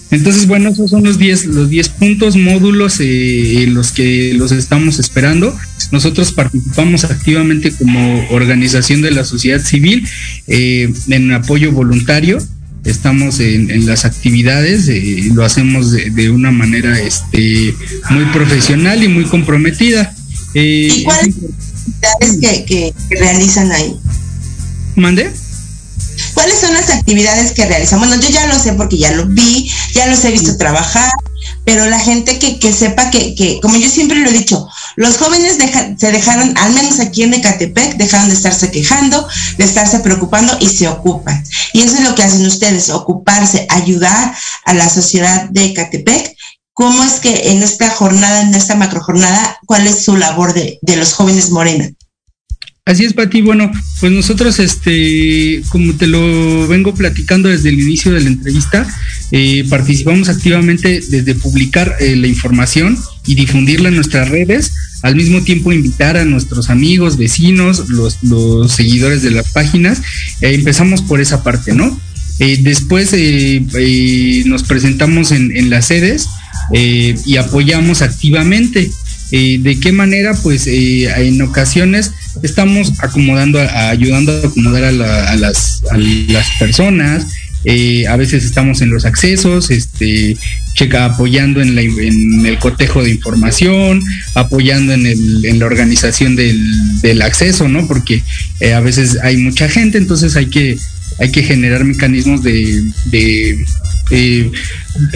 [0.10, 4.98] Entonces, bueno, esos son los 10 los 10 puntos, módulos eh, los que los estamos
[4.98, 5.56] esperando.
[5.92, 10.08] Nosotros participamos activamente como organización de la sociedad civil
[10.48, 12.38] eh, en apoyo voluntario.
[12.84, 17.74] Estamos en, las actividades, eh, lo hacemos de, una manera este,
[18.12, 20.14] muy profesional y muy comprometida.
[20.54, 21.50] ¿Y cuáles son
[22.02, 23.96] las actividades que, que realizan ahí?
[24.96, 25.32] ¿Mande?
[26.34, 28.00] ¿Cuáles son las actividades que realizan?
[28.00, 31.10] Bueno, yo ya lo sé porque ya lo vi, ya los he visto trabajar,
[31.64, 35.58] pero la gente que, sepa que, como yo siempre lo he dicho, los jóvenes
[35.98, 39.28] se dejaron, al menos aquí en Ecatepec, dejaron de estarse quejando,
[39.58, 41.44] de estarse preocupando y se ocupan.
[41.74, 44.34] Y eso es lo que hacen ustedes, ocuparse, ayudar
[44.66, 46.36] a la sociedad de Ecatepec.
[46.74, 50.98] ¿Cómo es que en esta jornada, en esta macrojornada, cuál es su labor de, de
[50.98, 51.90] los jóvenes Morena?
[52.88, 53.42] Así es, Pati.
[53.42, 58.88] Bueno, pues nosotros, este, como te lo vengo platicando desde el inicio de la entrevista,
[59.32, 62.96] eh, participamos activamente desde publicar eh, la información
[63.26, 68.18] y difundirla en nuestras redes, al mismo tiempo invitar a nuestros amigos, vecinos, los,
[68.72, 70.02] seguidores de las páginas.
[70.42, 72.00] Eh, empezamos por esa parte, ¿no?
[72.38, 73.16] después
[74.46, 76.28] nos presentamos en, las sedes
[76.74, 78.92] y apoyamos activamente.
[79.32, 80.34] Eh, ¿De qué manera?
[80.44, 82.12] Pues eh, en ocasiones
[82.44, 84.92] estamos acomodando, ayudando a acomodar a,
[85.36, 85.82] las,
[86.28, 87.26] las, personas,
[87.66, 90.38] eh, a veces estamos en los accesos, este,
[90.74, 94.02] checa apoyando en, el cotejo de información,
[94.36, 97.88] apoyando en, el, en la organización del, acceso, ¿no?
[97.88, 98.24] Porque
[98.76, 100.78] a veces hay mucha gente, entonces hay que,
[101.20, 102.84] hay que generar mecanismos de,
[104.12, 104.52] eh,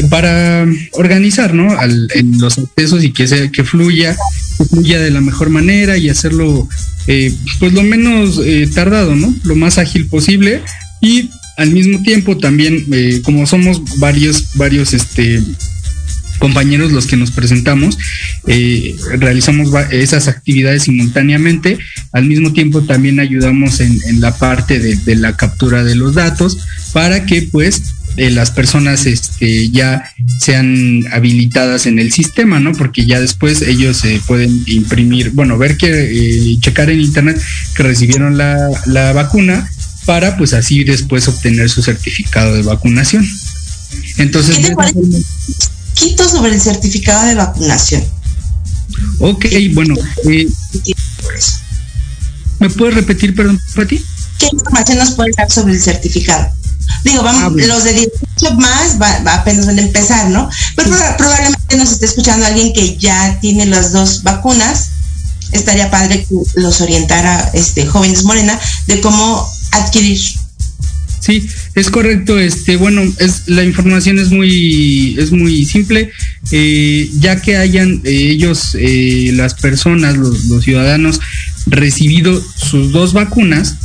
[0.09, 1.77] para organizar ¿no?
[1.81, 4.15] en los accesos y que, sea, que fluya,
[4.69, 6.67] fluya de la mejor manera y hacerlo
[7.07, 9.33] eh, pues lo menos eh, tardado, ¿no?
[9.43, 10.61] lo más ágil posible
[11.01, 11.29] y
[11.59, 12.87] al mismo tiempo también
[13.23, 15.43] como somos varios, varios este,
[16.39, 17.97] compañeros los que nos presentamos,
[19.19, 21.77] realizamos esas actividades simultáneamente,
[22.13, 26.57] al mismo tiempo también ayudamos en, la parte de, la captura de los datos
[26.93, 27.83] para que pues
[28.17, 30.03] eh, las personas este, ya
[30.39, 32.73] sean habilitadas en el sistema, ¿no?
[32.73, 37.39] Porque ya después ellos se pueden imprimir, bueno, ver que, eh, checar en internet
[37.75, 39.69] que recibieron la, vacuna
[40.09, 43.23] para pues así después obtener su certificado de vacunación.
[44.17, 44.73] Entonces, ¿Qué
[45.93, 48.03] Quito sobre el certificado de vacunación.
[49.19, 49.45] Ok,
[49.75, 49.93] bueno.
[50.27, 50.47] Eh,
[52.57, 54.03] ¿Me puedes repetir, perdón, Pati?
[54.39, 56.55] ¿Qué información nos puedes dar sobre el certificado?
[57.03, 60.49] Digo, vamos, ah, los de 18 más va, apenas van a empezar, ¿no?
[60.75, 60.89] Pero
[61.19, 64.89] probablemente nos esté escuchando alguien que ya tiene las dos vacunas.
[65.51, 70.19] Estaría padre que los orientara este jóvenes Morena de cómo adquirir.
[71.19, 72.39] Sí, es correcto.
[72.39, 76.11] Este, bueno, es la información es muy es muy simple.
[76.51, 81.19] Eh, ya que hayan eh, ellos, eh, las personas, los, los, ciudadanos,
[81.67, 83.75] recibido sus dos vacunas,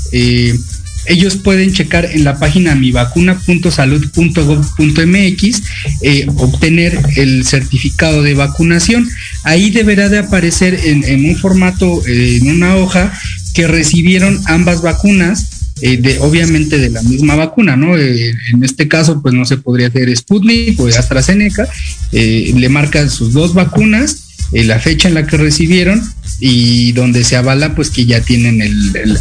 [1.06, 5.62] ellos pueden checar en la página mivacuna.salud.gov.mx
[6.02, 9.08] eh, obtener el certificado de vacunación.
[9.42, 13.12] Ahí deberá de aparecer en, un formato, eh, en una hoja,
[13.54, 15.53] que recibieron ambas vacunas.
[15.82, 17.98] Eh, de, obviamente de la misma vacuna, ¿no?
[17.98, 21.68] en este caso, pues no se podría hacer Sputnik o AstraZeneca,
[22.12, 24.24] le marcan sus dos vacunas
[24.62, 26.00] la fecha en la que recibieron
[26.38, 28.62] y donde se avala pues que ya tienen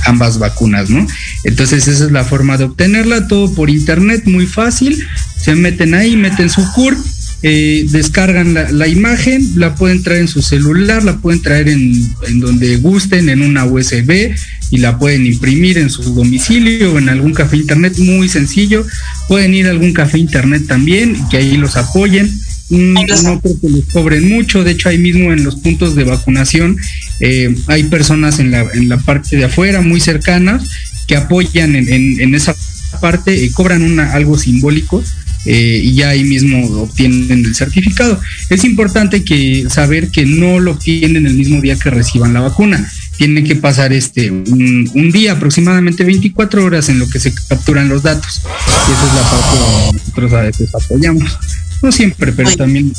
[0.05, 1.07] ambas vacunas, ¿no?
[1.43, 5.03] Entonces esa es la forma de obtenerla, todo por internet, muy fácil,
[5.37, 6.97] se meten ahí, meten su CURP,
[7.41, 12.77] eh, descargan la, imagen, la pueden traer en su celular, la pueden traer en, donde
[12.77, 14.33] gusten, en una USB
[14.73, 18.83] y la pueden imprimir en su domicilio o en algún café internet, muy sencillo.
[19.27, 22.25] Pueden ir a algún café internet también, que ahí los apoyen.
[22.69, 26.05] Mm, no creo que les cobren mucho, de hecho ahí mismo en los puntos de
[26.05, 26.77] vacunación
[27.19, 30.67] eh, hay personas en la, en la parte de afuera muy cercanas
[31.05, 32.55] que apoyan en, esa
[32.99, 35.03] parte y cobran una, algo simbólico
[35.45, 38.19] eh, y ya ahí mismo obtienen el certificado.
[38.49, 42.89] Es importante que saber que no lo obtienen el mismo día que reciban la vacuna.
[43.17, 47.89] Tiene que pasar este un, un, día, aproximadamente 24 horas en lo que se capturan
[47.89, 48.41] los datos.
[48.43, 51.37] Y esa es la parte que nosotros a veces apoyamos.
[51.81, 52.91] No siempre, pero también.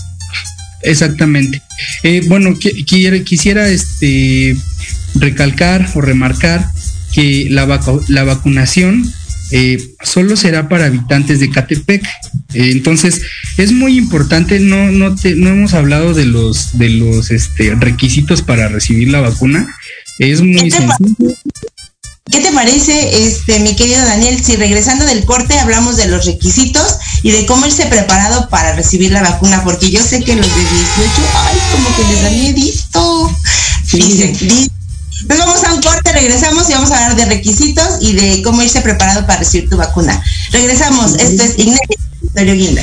[0.83, 1.62] Exactamente.
[2.03, 4.57] Eh, bueno, quisiera este,
[5.15, 6.67] recalcar o remarcar
[7.12, 9.11] que la, la vacunación
[9.51, 12.05] eh, solo será para habitantes de Catepec.
[12.55, 13.23] Eh, entonces,
[13.57, 18.69] es muy importante, no, no, no hemos hablado de los, de los este, requisitos para
[18.69, 19.75] recibir la vacuna.
[20.19, 21.35] Es muy sencillo.
[22.31, 26.99] ¿Qué te parece, este, mi querido Daniel, si regresando del corte hablamos de los requisitos
[27.23, 29.62] y de cómo irse preparado para recibir la vacuna?
[29.62, 30.71] Porque yo sé que los de 18,
[31.35, 33.37] ay, como que les da miedito.
[33.93, 38.43] Dicen, Entonces vamos a un corte, regresamos y vamos a hablar de requisitos y de
[38.43, 40.21] cómo irse preparado para recibir tu vacuna.
[40.51, 42.83] Regresamos, esto es Ignacio Guinda.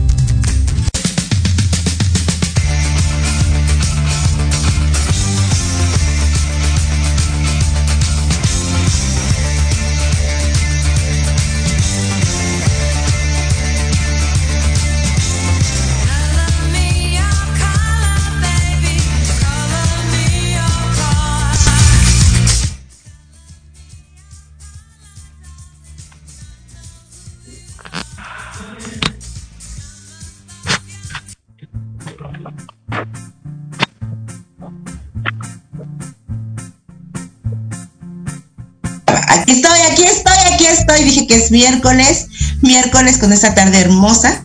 [41.31, 42.27] Que es miércoles,
[42.59, 44.43] miércoles con esta tarde hermosa.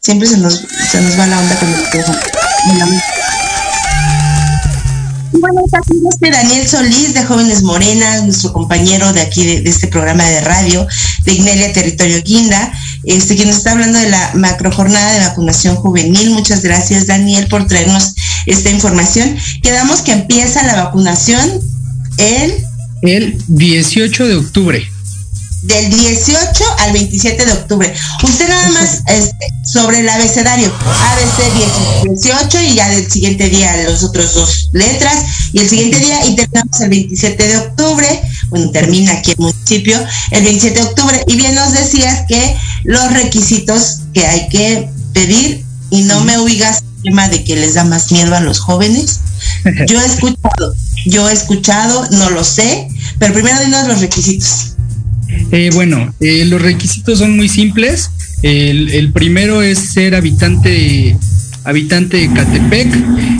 [0.00, 1.82] Siempre se nos, se nos va la onda con el
[5.32, 10.24] bueno, aquí este Daniel Solís de Jóvenes Morenas, nuestro compañero de aquí de, este programa
[10.24, 10.86] de radio,
[11.24, 12.72] de Ignelia Territorio Guinda,
[13.04, 16.30] este que nos está hablando de la macro jornada de vacunación juvenil.
[16.30, 18.14] Muchas gracias, Daniel, por traernos
[18.46, 19.36] esta información.
[19.62, 21.60] Quedamos que empieza la vacunación
[22.16, 22.54] el
[23.02, 24.88] el 18 de octubre
[25.62, 27.94] del 18 al 27 de octubre.
[28.22, 34.02] Usted nada más este, sobre el abecedario, ABC 18 y ya del siguiente día los
[34.04, 39.12] otros dos letras y el siguiente día y terminamos el 27 de octubre, bueno, termina
[39.12, 39.98] aquí el municipio,
[40.30, 45.64] el 27 de octubre y bien nos decías que los requisitos que hay que pedir
[45.90, 49.20] y no me oigas el tema de que les da más miedo a los jóvenes.
[49.88, 50.74] Yo he escuchado,
[51.06, 52.88] yo he escuchado, no lo sé,
[53.18, 54.77] pero primero dinos los requisitos.
[55.50, 58.10] Eh, bueno, eh, los requisitos son muy simples.
[58.42, 61.16] El, primero es ser habitante
[61.64, 62.94] habitante de Catepec,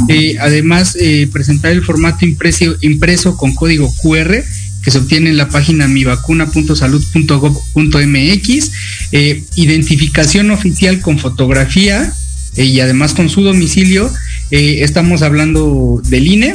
[0.09, 0.96] eh, además
[1.32, 4.42] presentar el formato impreso, impreso con código QR
[4.82, 8.70] que se obtiene en la página mivacuna.salud.gov.mx,
[9.54, 12.12] identificación oficial con fotografía
[12.56, 14.12] y además con su domicilio.
[14.50, 16.54] estamos hablando del INE,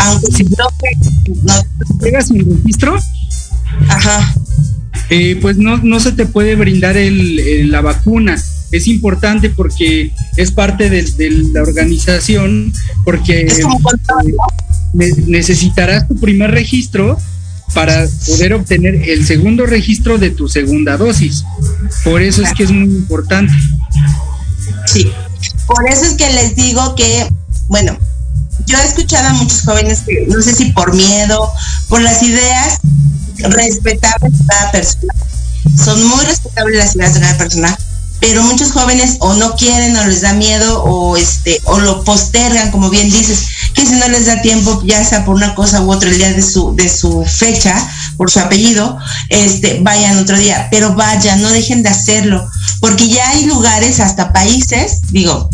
[0.00, 0.66] aunque si no,
[1.44, 2.98] no llegas sin registro,
[3.88, 4.34] ajá.
[5.10, 8.36] Eh, pues no, no se te puede brindar el, la vacuna
[8.72, 12.72] es importante porque es parte de, la organización,
[13.04, 13.46] porque
[15.26, 17.18] necesitarás tu primer registro
[17.74, 21.44] para poder obtener el segundo registro de tu segunda dosis.
[22.04, 23.52] Por eso es que es muy importante.
[24.86, 25.10] Sí,
[25.66, 27.28] por eso es que les digo que,
[27.68, 27.96] bueno,
[28.66, 31.50] yo he escuchado a muchos jóvenes que no sé si por miedo,
[31.88, 32.78] por las ideas
[33.38, 35.14] respetables de cada persona,
[35.76, 37.78] son muy respetables las ideas de cada persona,
[38.20, 42.70] pero muchos jóvenes o no quieren o les da miedo o este o lo postergan
[42.70, 45.90] como bien dices que si no les da tiempo ya sea por una cosa u
[45.92, 47.76] otra el día de su de su fecha
[48.16, 48.98] por su apellido
[49.28, 52.48] este vayan otro día pero vayan no dejen de hacerlo
[52.80, 55.48] porque ya hay lugares hasta países digo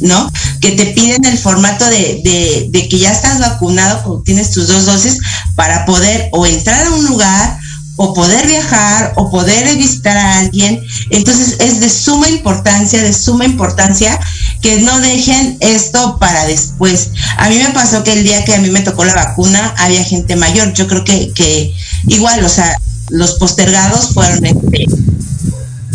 [0.00, 0.30] ¿no?
[0.60, 4.84] Que te piden el formato de, de, de que ya estás vacunado, tienes tus dos
[4.84, 5.18] dosis,
[5.54, 7.58] para poder o entrar a un lugar
[7.96, 10.82] o poder viajar o poder visitar a alguien.
[11.10, 14.18] Entonces es de suma importancia, de suma importancia
[14.60, 17.10] que no dejen esto para después.
[17.38, 20.04] A mí me pasó que el día que a mí me tocó la vacuna había
[20.04, 20.72] gente mayor.
[20.74, 21.74] Yo creo que, que
[22.08, 22.76] igual, o sea,
[23.08, 24.86] los postergados fueron este,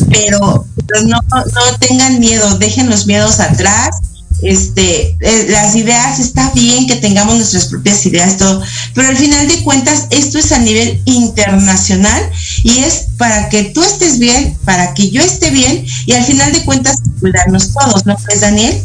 [0.09, 3.97] pero, pero no, no tengan miedo, dejen los miedos atrás
[4.41, 8.61] este, eh, las ideas, está bien que tengamos nuestras propias ideas, todo,
[8.93, 12.29] pero al final de cuentas esto es a nivel internacional
[12.63, 16.51] y es para que tú estés bien, para que yo esté bien y al final
[16.51, 18.81] de cuentas cuidarnos todos, ¿no crees, Daniel?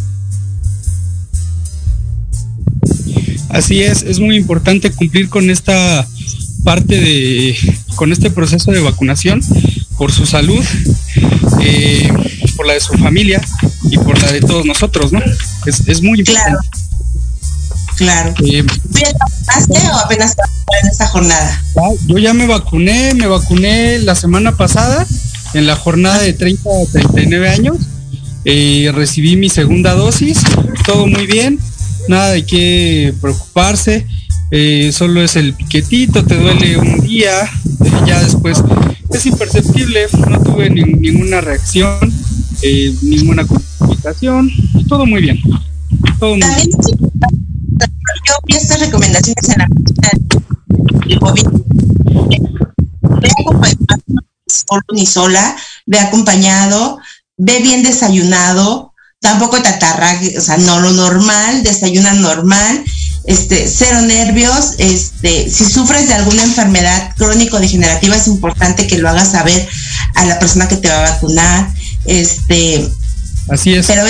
[3.49, 6.07] Así es, es muy importante cumplir con esta
[6.65, 7.57] parte de,
[7.95, 9.41] con este proceso de vacunación
[9.97, 10.65] por su salud,
[11.63, 12.13] eh,
[12.57, 13.41] por la de su familia
[13.91, 15.20] y por la de todos nosotros, ¿no?
[15.66, 16.68] Es, es muy importante.
[17.97, 18.34] Claro.
[18.45, 20.37] Eh, vacunaste o apenas
[20.82, 21.62] en esta jornada?
[22.07, 25.07] Yo ya me vacuné, me vacuné la semana pasada
[25.55, 27.76] en la jornada de 30 a 39 años.
[28.45, 30.39] Eh, recibí mi segunda dosis,
[30.84, 31.59] todo muy bien,
[32.09, 34.07] nada de qué preocuparse.
[34.53, 38.62] Eh, solo es el piquetito, te duele un día, eh, ya después
[39.11, 41.99] es imperceptible, no tuve ninguna reacción,
[42.62, 43.45] eh, ninguna
[44.89, 45.41] todo muy bien.
[46.19, 46.71] Todo muy bien.
[48.27, 49.67] Yo vi estas recomendaciones en la
[51.07, 51.47] del COVID.
[54.93, 56.99] Ni sola, ve acompañado,
[57.37, 62.85] ve bien desayunado, tampoco te atarrague, o sea, no lo normal, desayuna normal,
[63.25, 69.33] este, cero nervios, este, si sufres de alguna enfermedad crónico-degenerativa es importante que lo hagas
[69.33, 69.69] saber
[70.15, 71.75] a la persona que te va a vacunar,
[72.07, 72.89] este,
[73.49, 73.87] así es.
[73.87, 74.03] Pero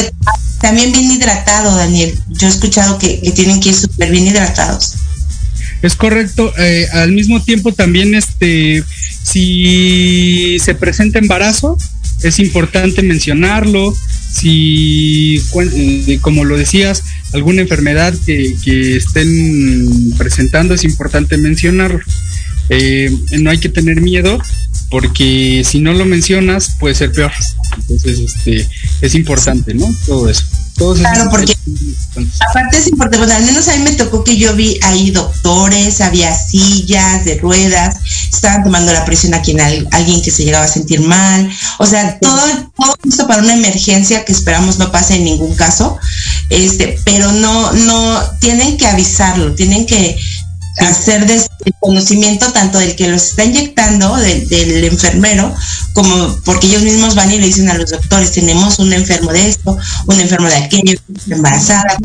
[0.60, 2.18] también bien hidratado, Daniel.
[2.28, 4.94] Yo he escuchado que, tienen que ir súper bien hidratados.
[5.82, 6.52] Es correcto.
[6.58, 8.82] Eh, al mismo tiempo también, este,
[9.22, 11.76] si se presenta embarazo,
[12.22, 13.94] es importante mencionarlo.
[14.32, 22.00] Si, eh, como lo decías, alguna enfermedad que, estén presentando, es importante mencionarlo.
[22.68, 24.38] Eh, no hay que tener miedo
[24.90, 27.32] porque si no lo mencionas puede ser peor.
[27.76, 28.68] Entonces, este,
[29.00, 29.92] es importante, ¿no?
[30.06, 30.44] Todo eso.
[30.94, 31.54] claro, porque
[32.48, 36.00] aparte es importante, bueno, al menos a mí me tocó que yo vi ahí doctores,
[36.00, 37.96] había sillas de ruedas,
[38.32, 42.18] estaban tomando la presión aquí en alguien que se llegaba a sentir mal, o sea,
[42.20, 42.40] todo,
[42.76, 45.98] todo esto para una emergencia que esperamos no pase en ningún caso,
[46.50, 50.16] este, pero no, no, tienen que avisarlo, tienen que
[50.78, 51.40] hacer de
[51.80, 55.54] conocimiento tanto del que los está inyectando, del, enfermero,
[55.92, 59.48] como porque ellos mismos van y le dicen a los doctores, tenemos un enfermo de
[59.48, 60.98] esto, un enfermo de aquello,
[61.28, 61.96] embarazada,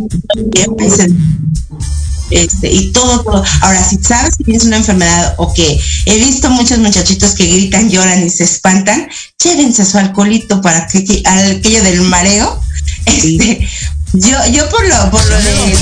[2.31, 3.43] este, y todo, todo.
[3.61, 7.89] Ahora, si sabes que tienes una enfermedad o que he visto muchos muchachitos que gritan,
[7.89, 9.09] lloran y se espantan,
[9.43, 12.61] llévense su alcoholito para que, aquello del mareo,
[13.05, 13.67] este,
[14.13, 15.75] yo, yo por lo, por lo de,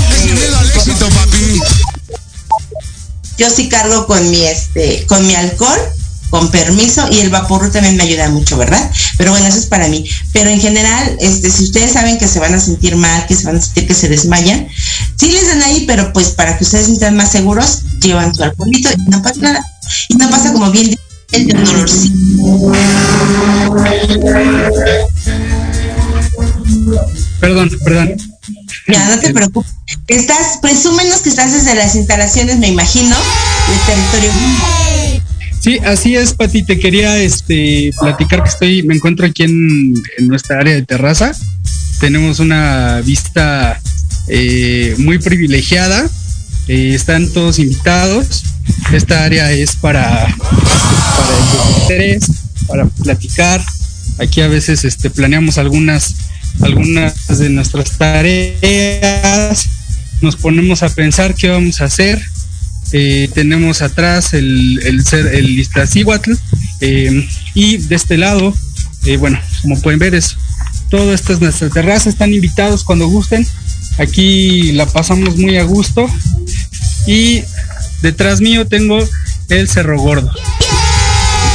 [3.39, 5.79] yo sí cargo con mi este, con mi alcohol,
[6.29, 8.91] con permiso, y el vapor también me ayuda mucho, ¿verdad?
[9.17, 10.07] Pero bueno, eso es para mí.
[10.33, 13.45] Pero en general, este, si ustedes saben que se van a sentir mal, que se
[13.45, 14.67] van a sentir que se desmayan,
[15.15, 18.43] sí les dan ahí, pero pues para que ustedes se sientan más seguros, llevan su
[18.43, 19.65] alcoholito y no pasa nada.
[20.09, 20.95] Y no pasa como bien
[21.31, 22.73] el dolorcito.
[27.39, 28.28] Perdón, perdón.
[28.91, 29.71] Ya, no te preocupes.
[30.07, 33.15] Estás, presúmenos que estás desde las instalaciones, me imagino,
[33.67, 34.31] del territorio.
[35.59, 36.63] Sí, así es, Pati.
[36.63, 41.31] Te quería este, platicar que estoy, me encuentro aquí en, nuestra área de terraza.
[41.99, 43.79] Tenemos una vista
[44.27, 46.09] eh, muy privilegiada.
[46.67, 48.43] Eh, están todos invitados.
[48.93, 52.25] Esta área es para, para el interés,
[52.67, 53.63] para platicar.
[54.19, 56.15] Aquí a veces este, planeamos algunas
[56.61, 59.69] algunas de nuestras tareas,
[60.21, 62.21] nos ponemos a pensar qué vamos a hacer.
[62.91, 65.67] Eh, tenemos atrás el, el, el
[66.81, 68.53] eh, y de este lado,
[69.05, 70.35] eh, bueno, como pueden ver, es
[70.89, 73.45] todo esto es nuestra terraza, están invitados cuando gusten.
[73.99, 76.07] Aquí la pasamos muy a gusto.
[77.05, 77.43] Y
[78.01, 78.97] detrás mío tengo
[79.49, 80.31] el Cerro Gordo.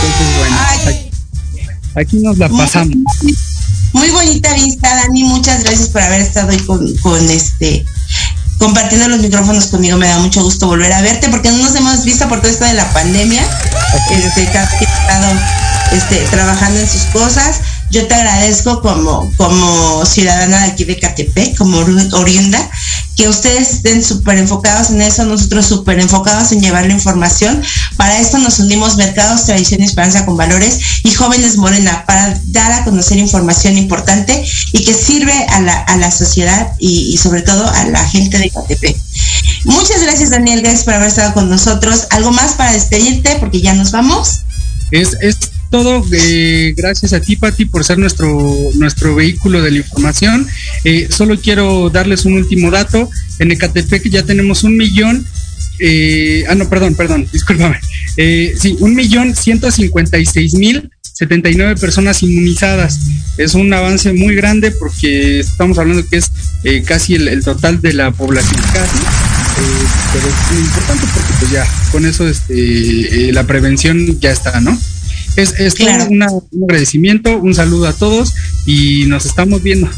[0.05, 1.11] Entonces, bueno,
[1.97, 2.97] aquí nos la pasamos.
[3.95, 5.23] Muy bonita vista, Dani.
[5.23, 7.87] Muchas gracias por haber estado ahí con, este
[8.59, 9.97] compartiendo los micrófonos conmigo.
[9.97, 12.65] Me da mucho gusto volver a verte porque no nos hemos visto por todo esto
[12.65, 13.43] de la pandemia.
[14.11, 15.41] Este, que estado
[15.93, 17.61] este, trabajando en sus cosas.
[17.91, 21.78] Yo te agradezco como, como ciudadana de aquí de Catepec, como
[22.12, 22.70] oriunda,
[23.16, 27.62] que ustedes estén súper enfocados en eso, nosotros súper enfocados en llevar la información.
[27.97, 32.72] Para esto nos unimos Mercados, Tradición y Esperanza con Valores y Jóvenes Morena para dar
[32.72, 38.05] a conocer información importante y que sirve a la, sociedad y, sobre todo a la
[38.09, 38.97] gente de Catepec.
[39.64, 42.09] Muchas gracias Daniel, gracias por haber estado con nosotros.
[42.11, 43.37] ¿Algo más para despedirte?
[43.39, 44.41] Porque ya nos vamos.
[44.91, 45.37] Es, es
[45.75, 46.07] todo.
[46.12, 48.31] Eh, gracias a ti, Pati, por ser nuestro,
[48.77, 50.47] nuestro vehículo de la información.
[50.85, 53.11] Eh, solo quiero darles un último dato.
[53.41, 55.27] En Ecatepec ya tenemos un millón.
[55.81, 57.81] Eh, ah, no, perdón, perdón, discúlpame.
[58.16, 63.01] sí, un millón ciento cincuenta y seis mil 79 personas inmunizadas.
[63.37, 66.31] Es un avance muy grande porque estamos hablando que es
[66.87, 68.99] casi el, total de la población, casi.
[70.12, 74.79] pero es muy importante porque pues ya con eso este, la prevención ya está, ¿no?
[75.37, 75.74] Es, es
[76.09, 78.32] un agradecimiento, un saludo a todos
[78.66, 79.89] y nos estamos viendo.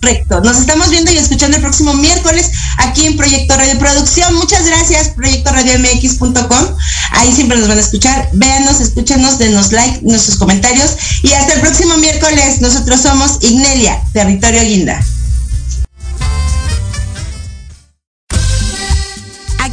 [0.00, 0.40] Correcto.
[0.40, 4.34] Nos estamos viendo y escuchando el próximo miércoles aquí en Proyecto Radio Producción.
[4.34, 6.76] Muchas gracias, proyectoradiomx.com.
[7.12, 8.28] Ahí siempre nos van a escuchar.
[8.32, 10.96] Véanos, escúchenos, denos like, nuestros comentarios.
[11.22, 12.60] Y hasta el próximo miércoles.
[12.60, 15.04] Nosotros somos Ignelia, Territorio Guinda.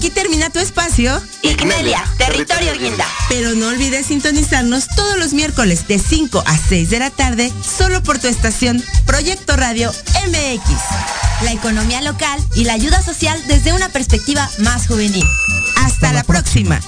[0.05, 1.19] Aquí termina tu espacio.
[1.41, 3.07] Ignelia, Territorio Guinda.
[3.27, 8.03] Pero no olvides sintonizarnos todos los miércoles de 5 a 6 de la tarde, solo
[8.03, 9.91] por tu estación Proyecto Radio
[10.27, 11.41] MX.
[11.41, 15.25] La economía local y la ayuda social desde una perspectiva más juvenil.
[15.77, 16.79] Hasta, la, próxima.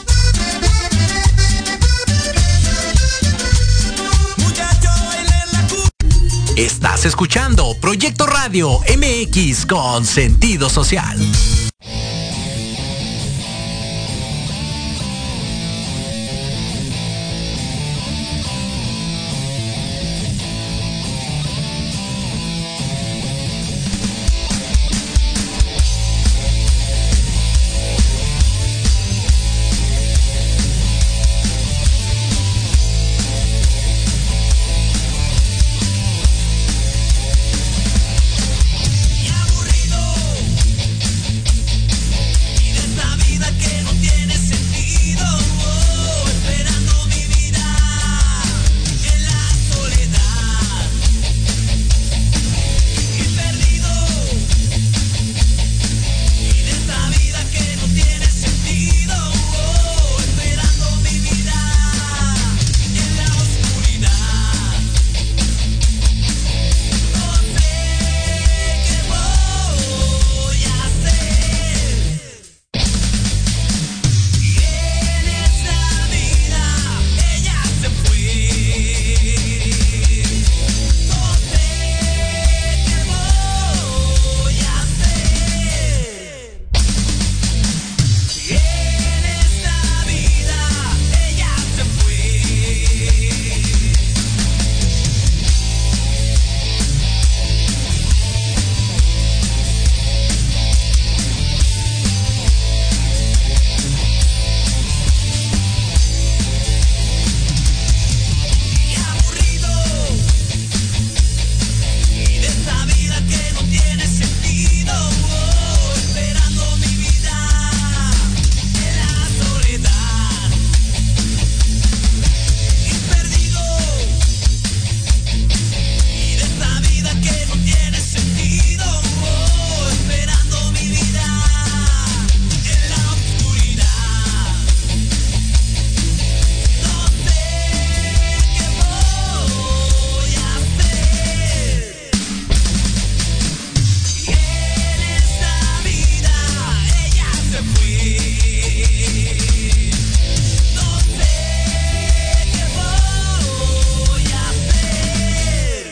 [6.55, 11.18] Estás escuchando Proyecto Radio MX con sentido social.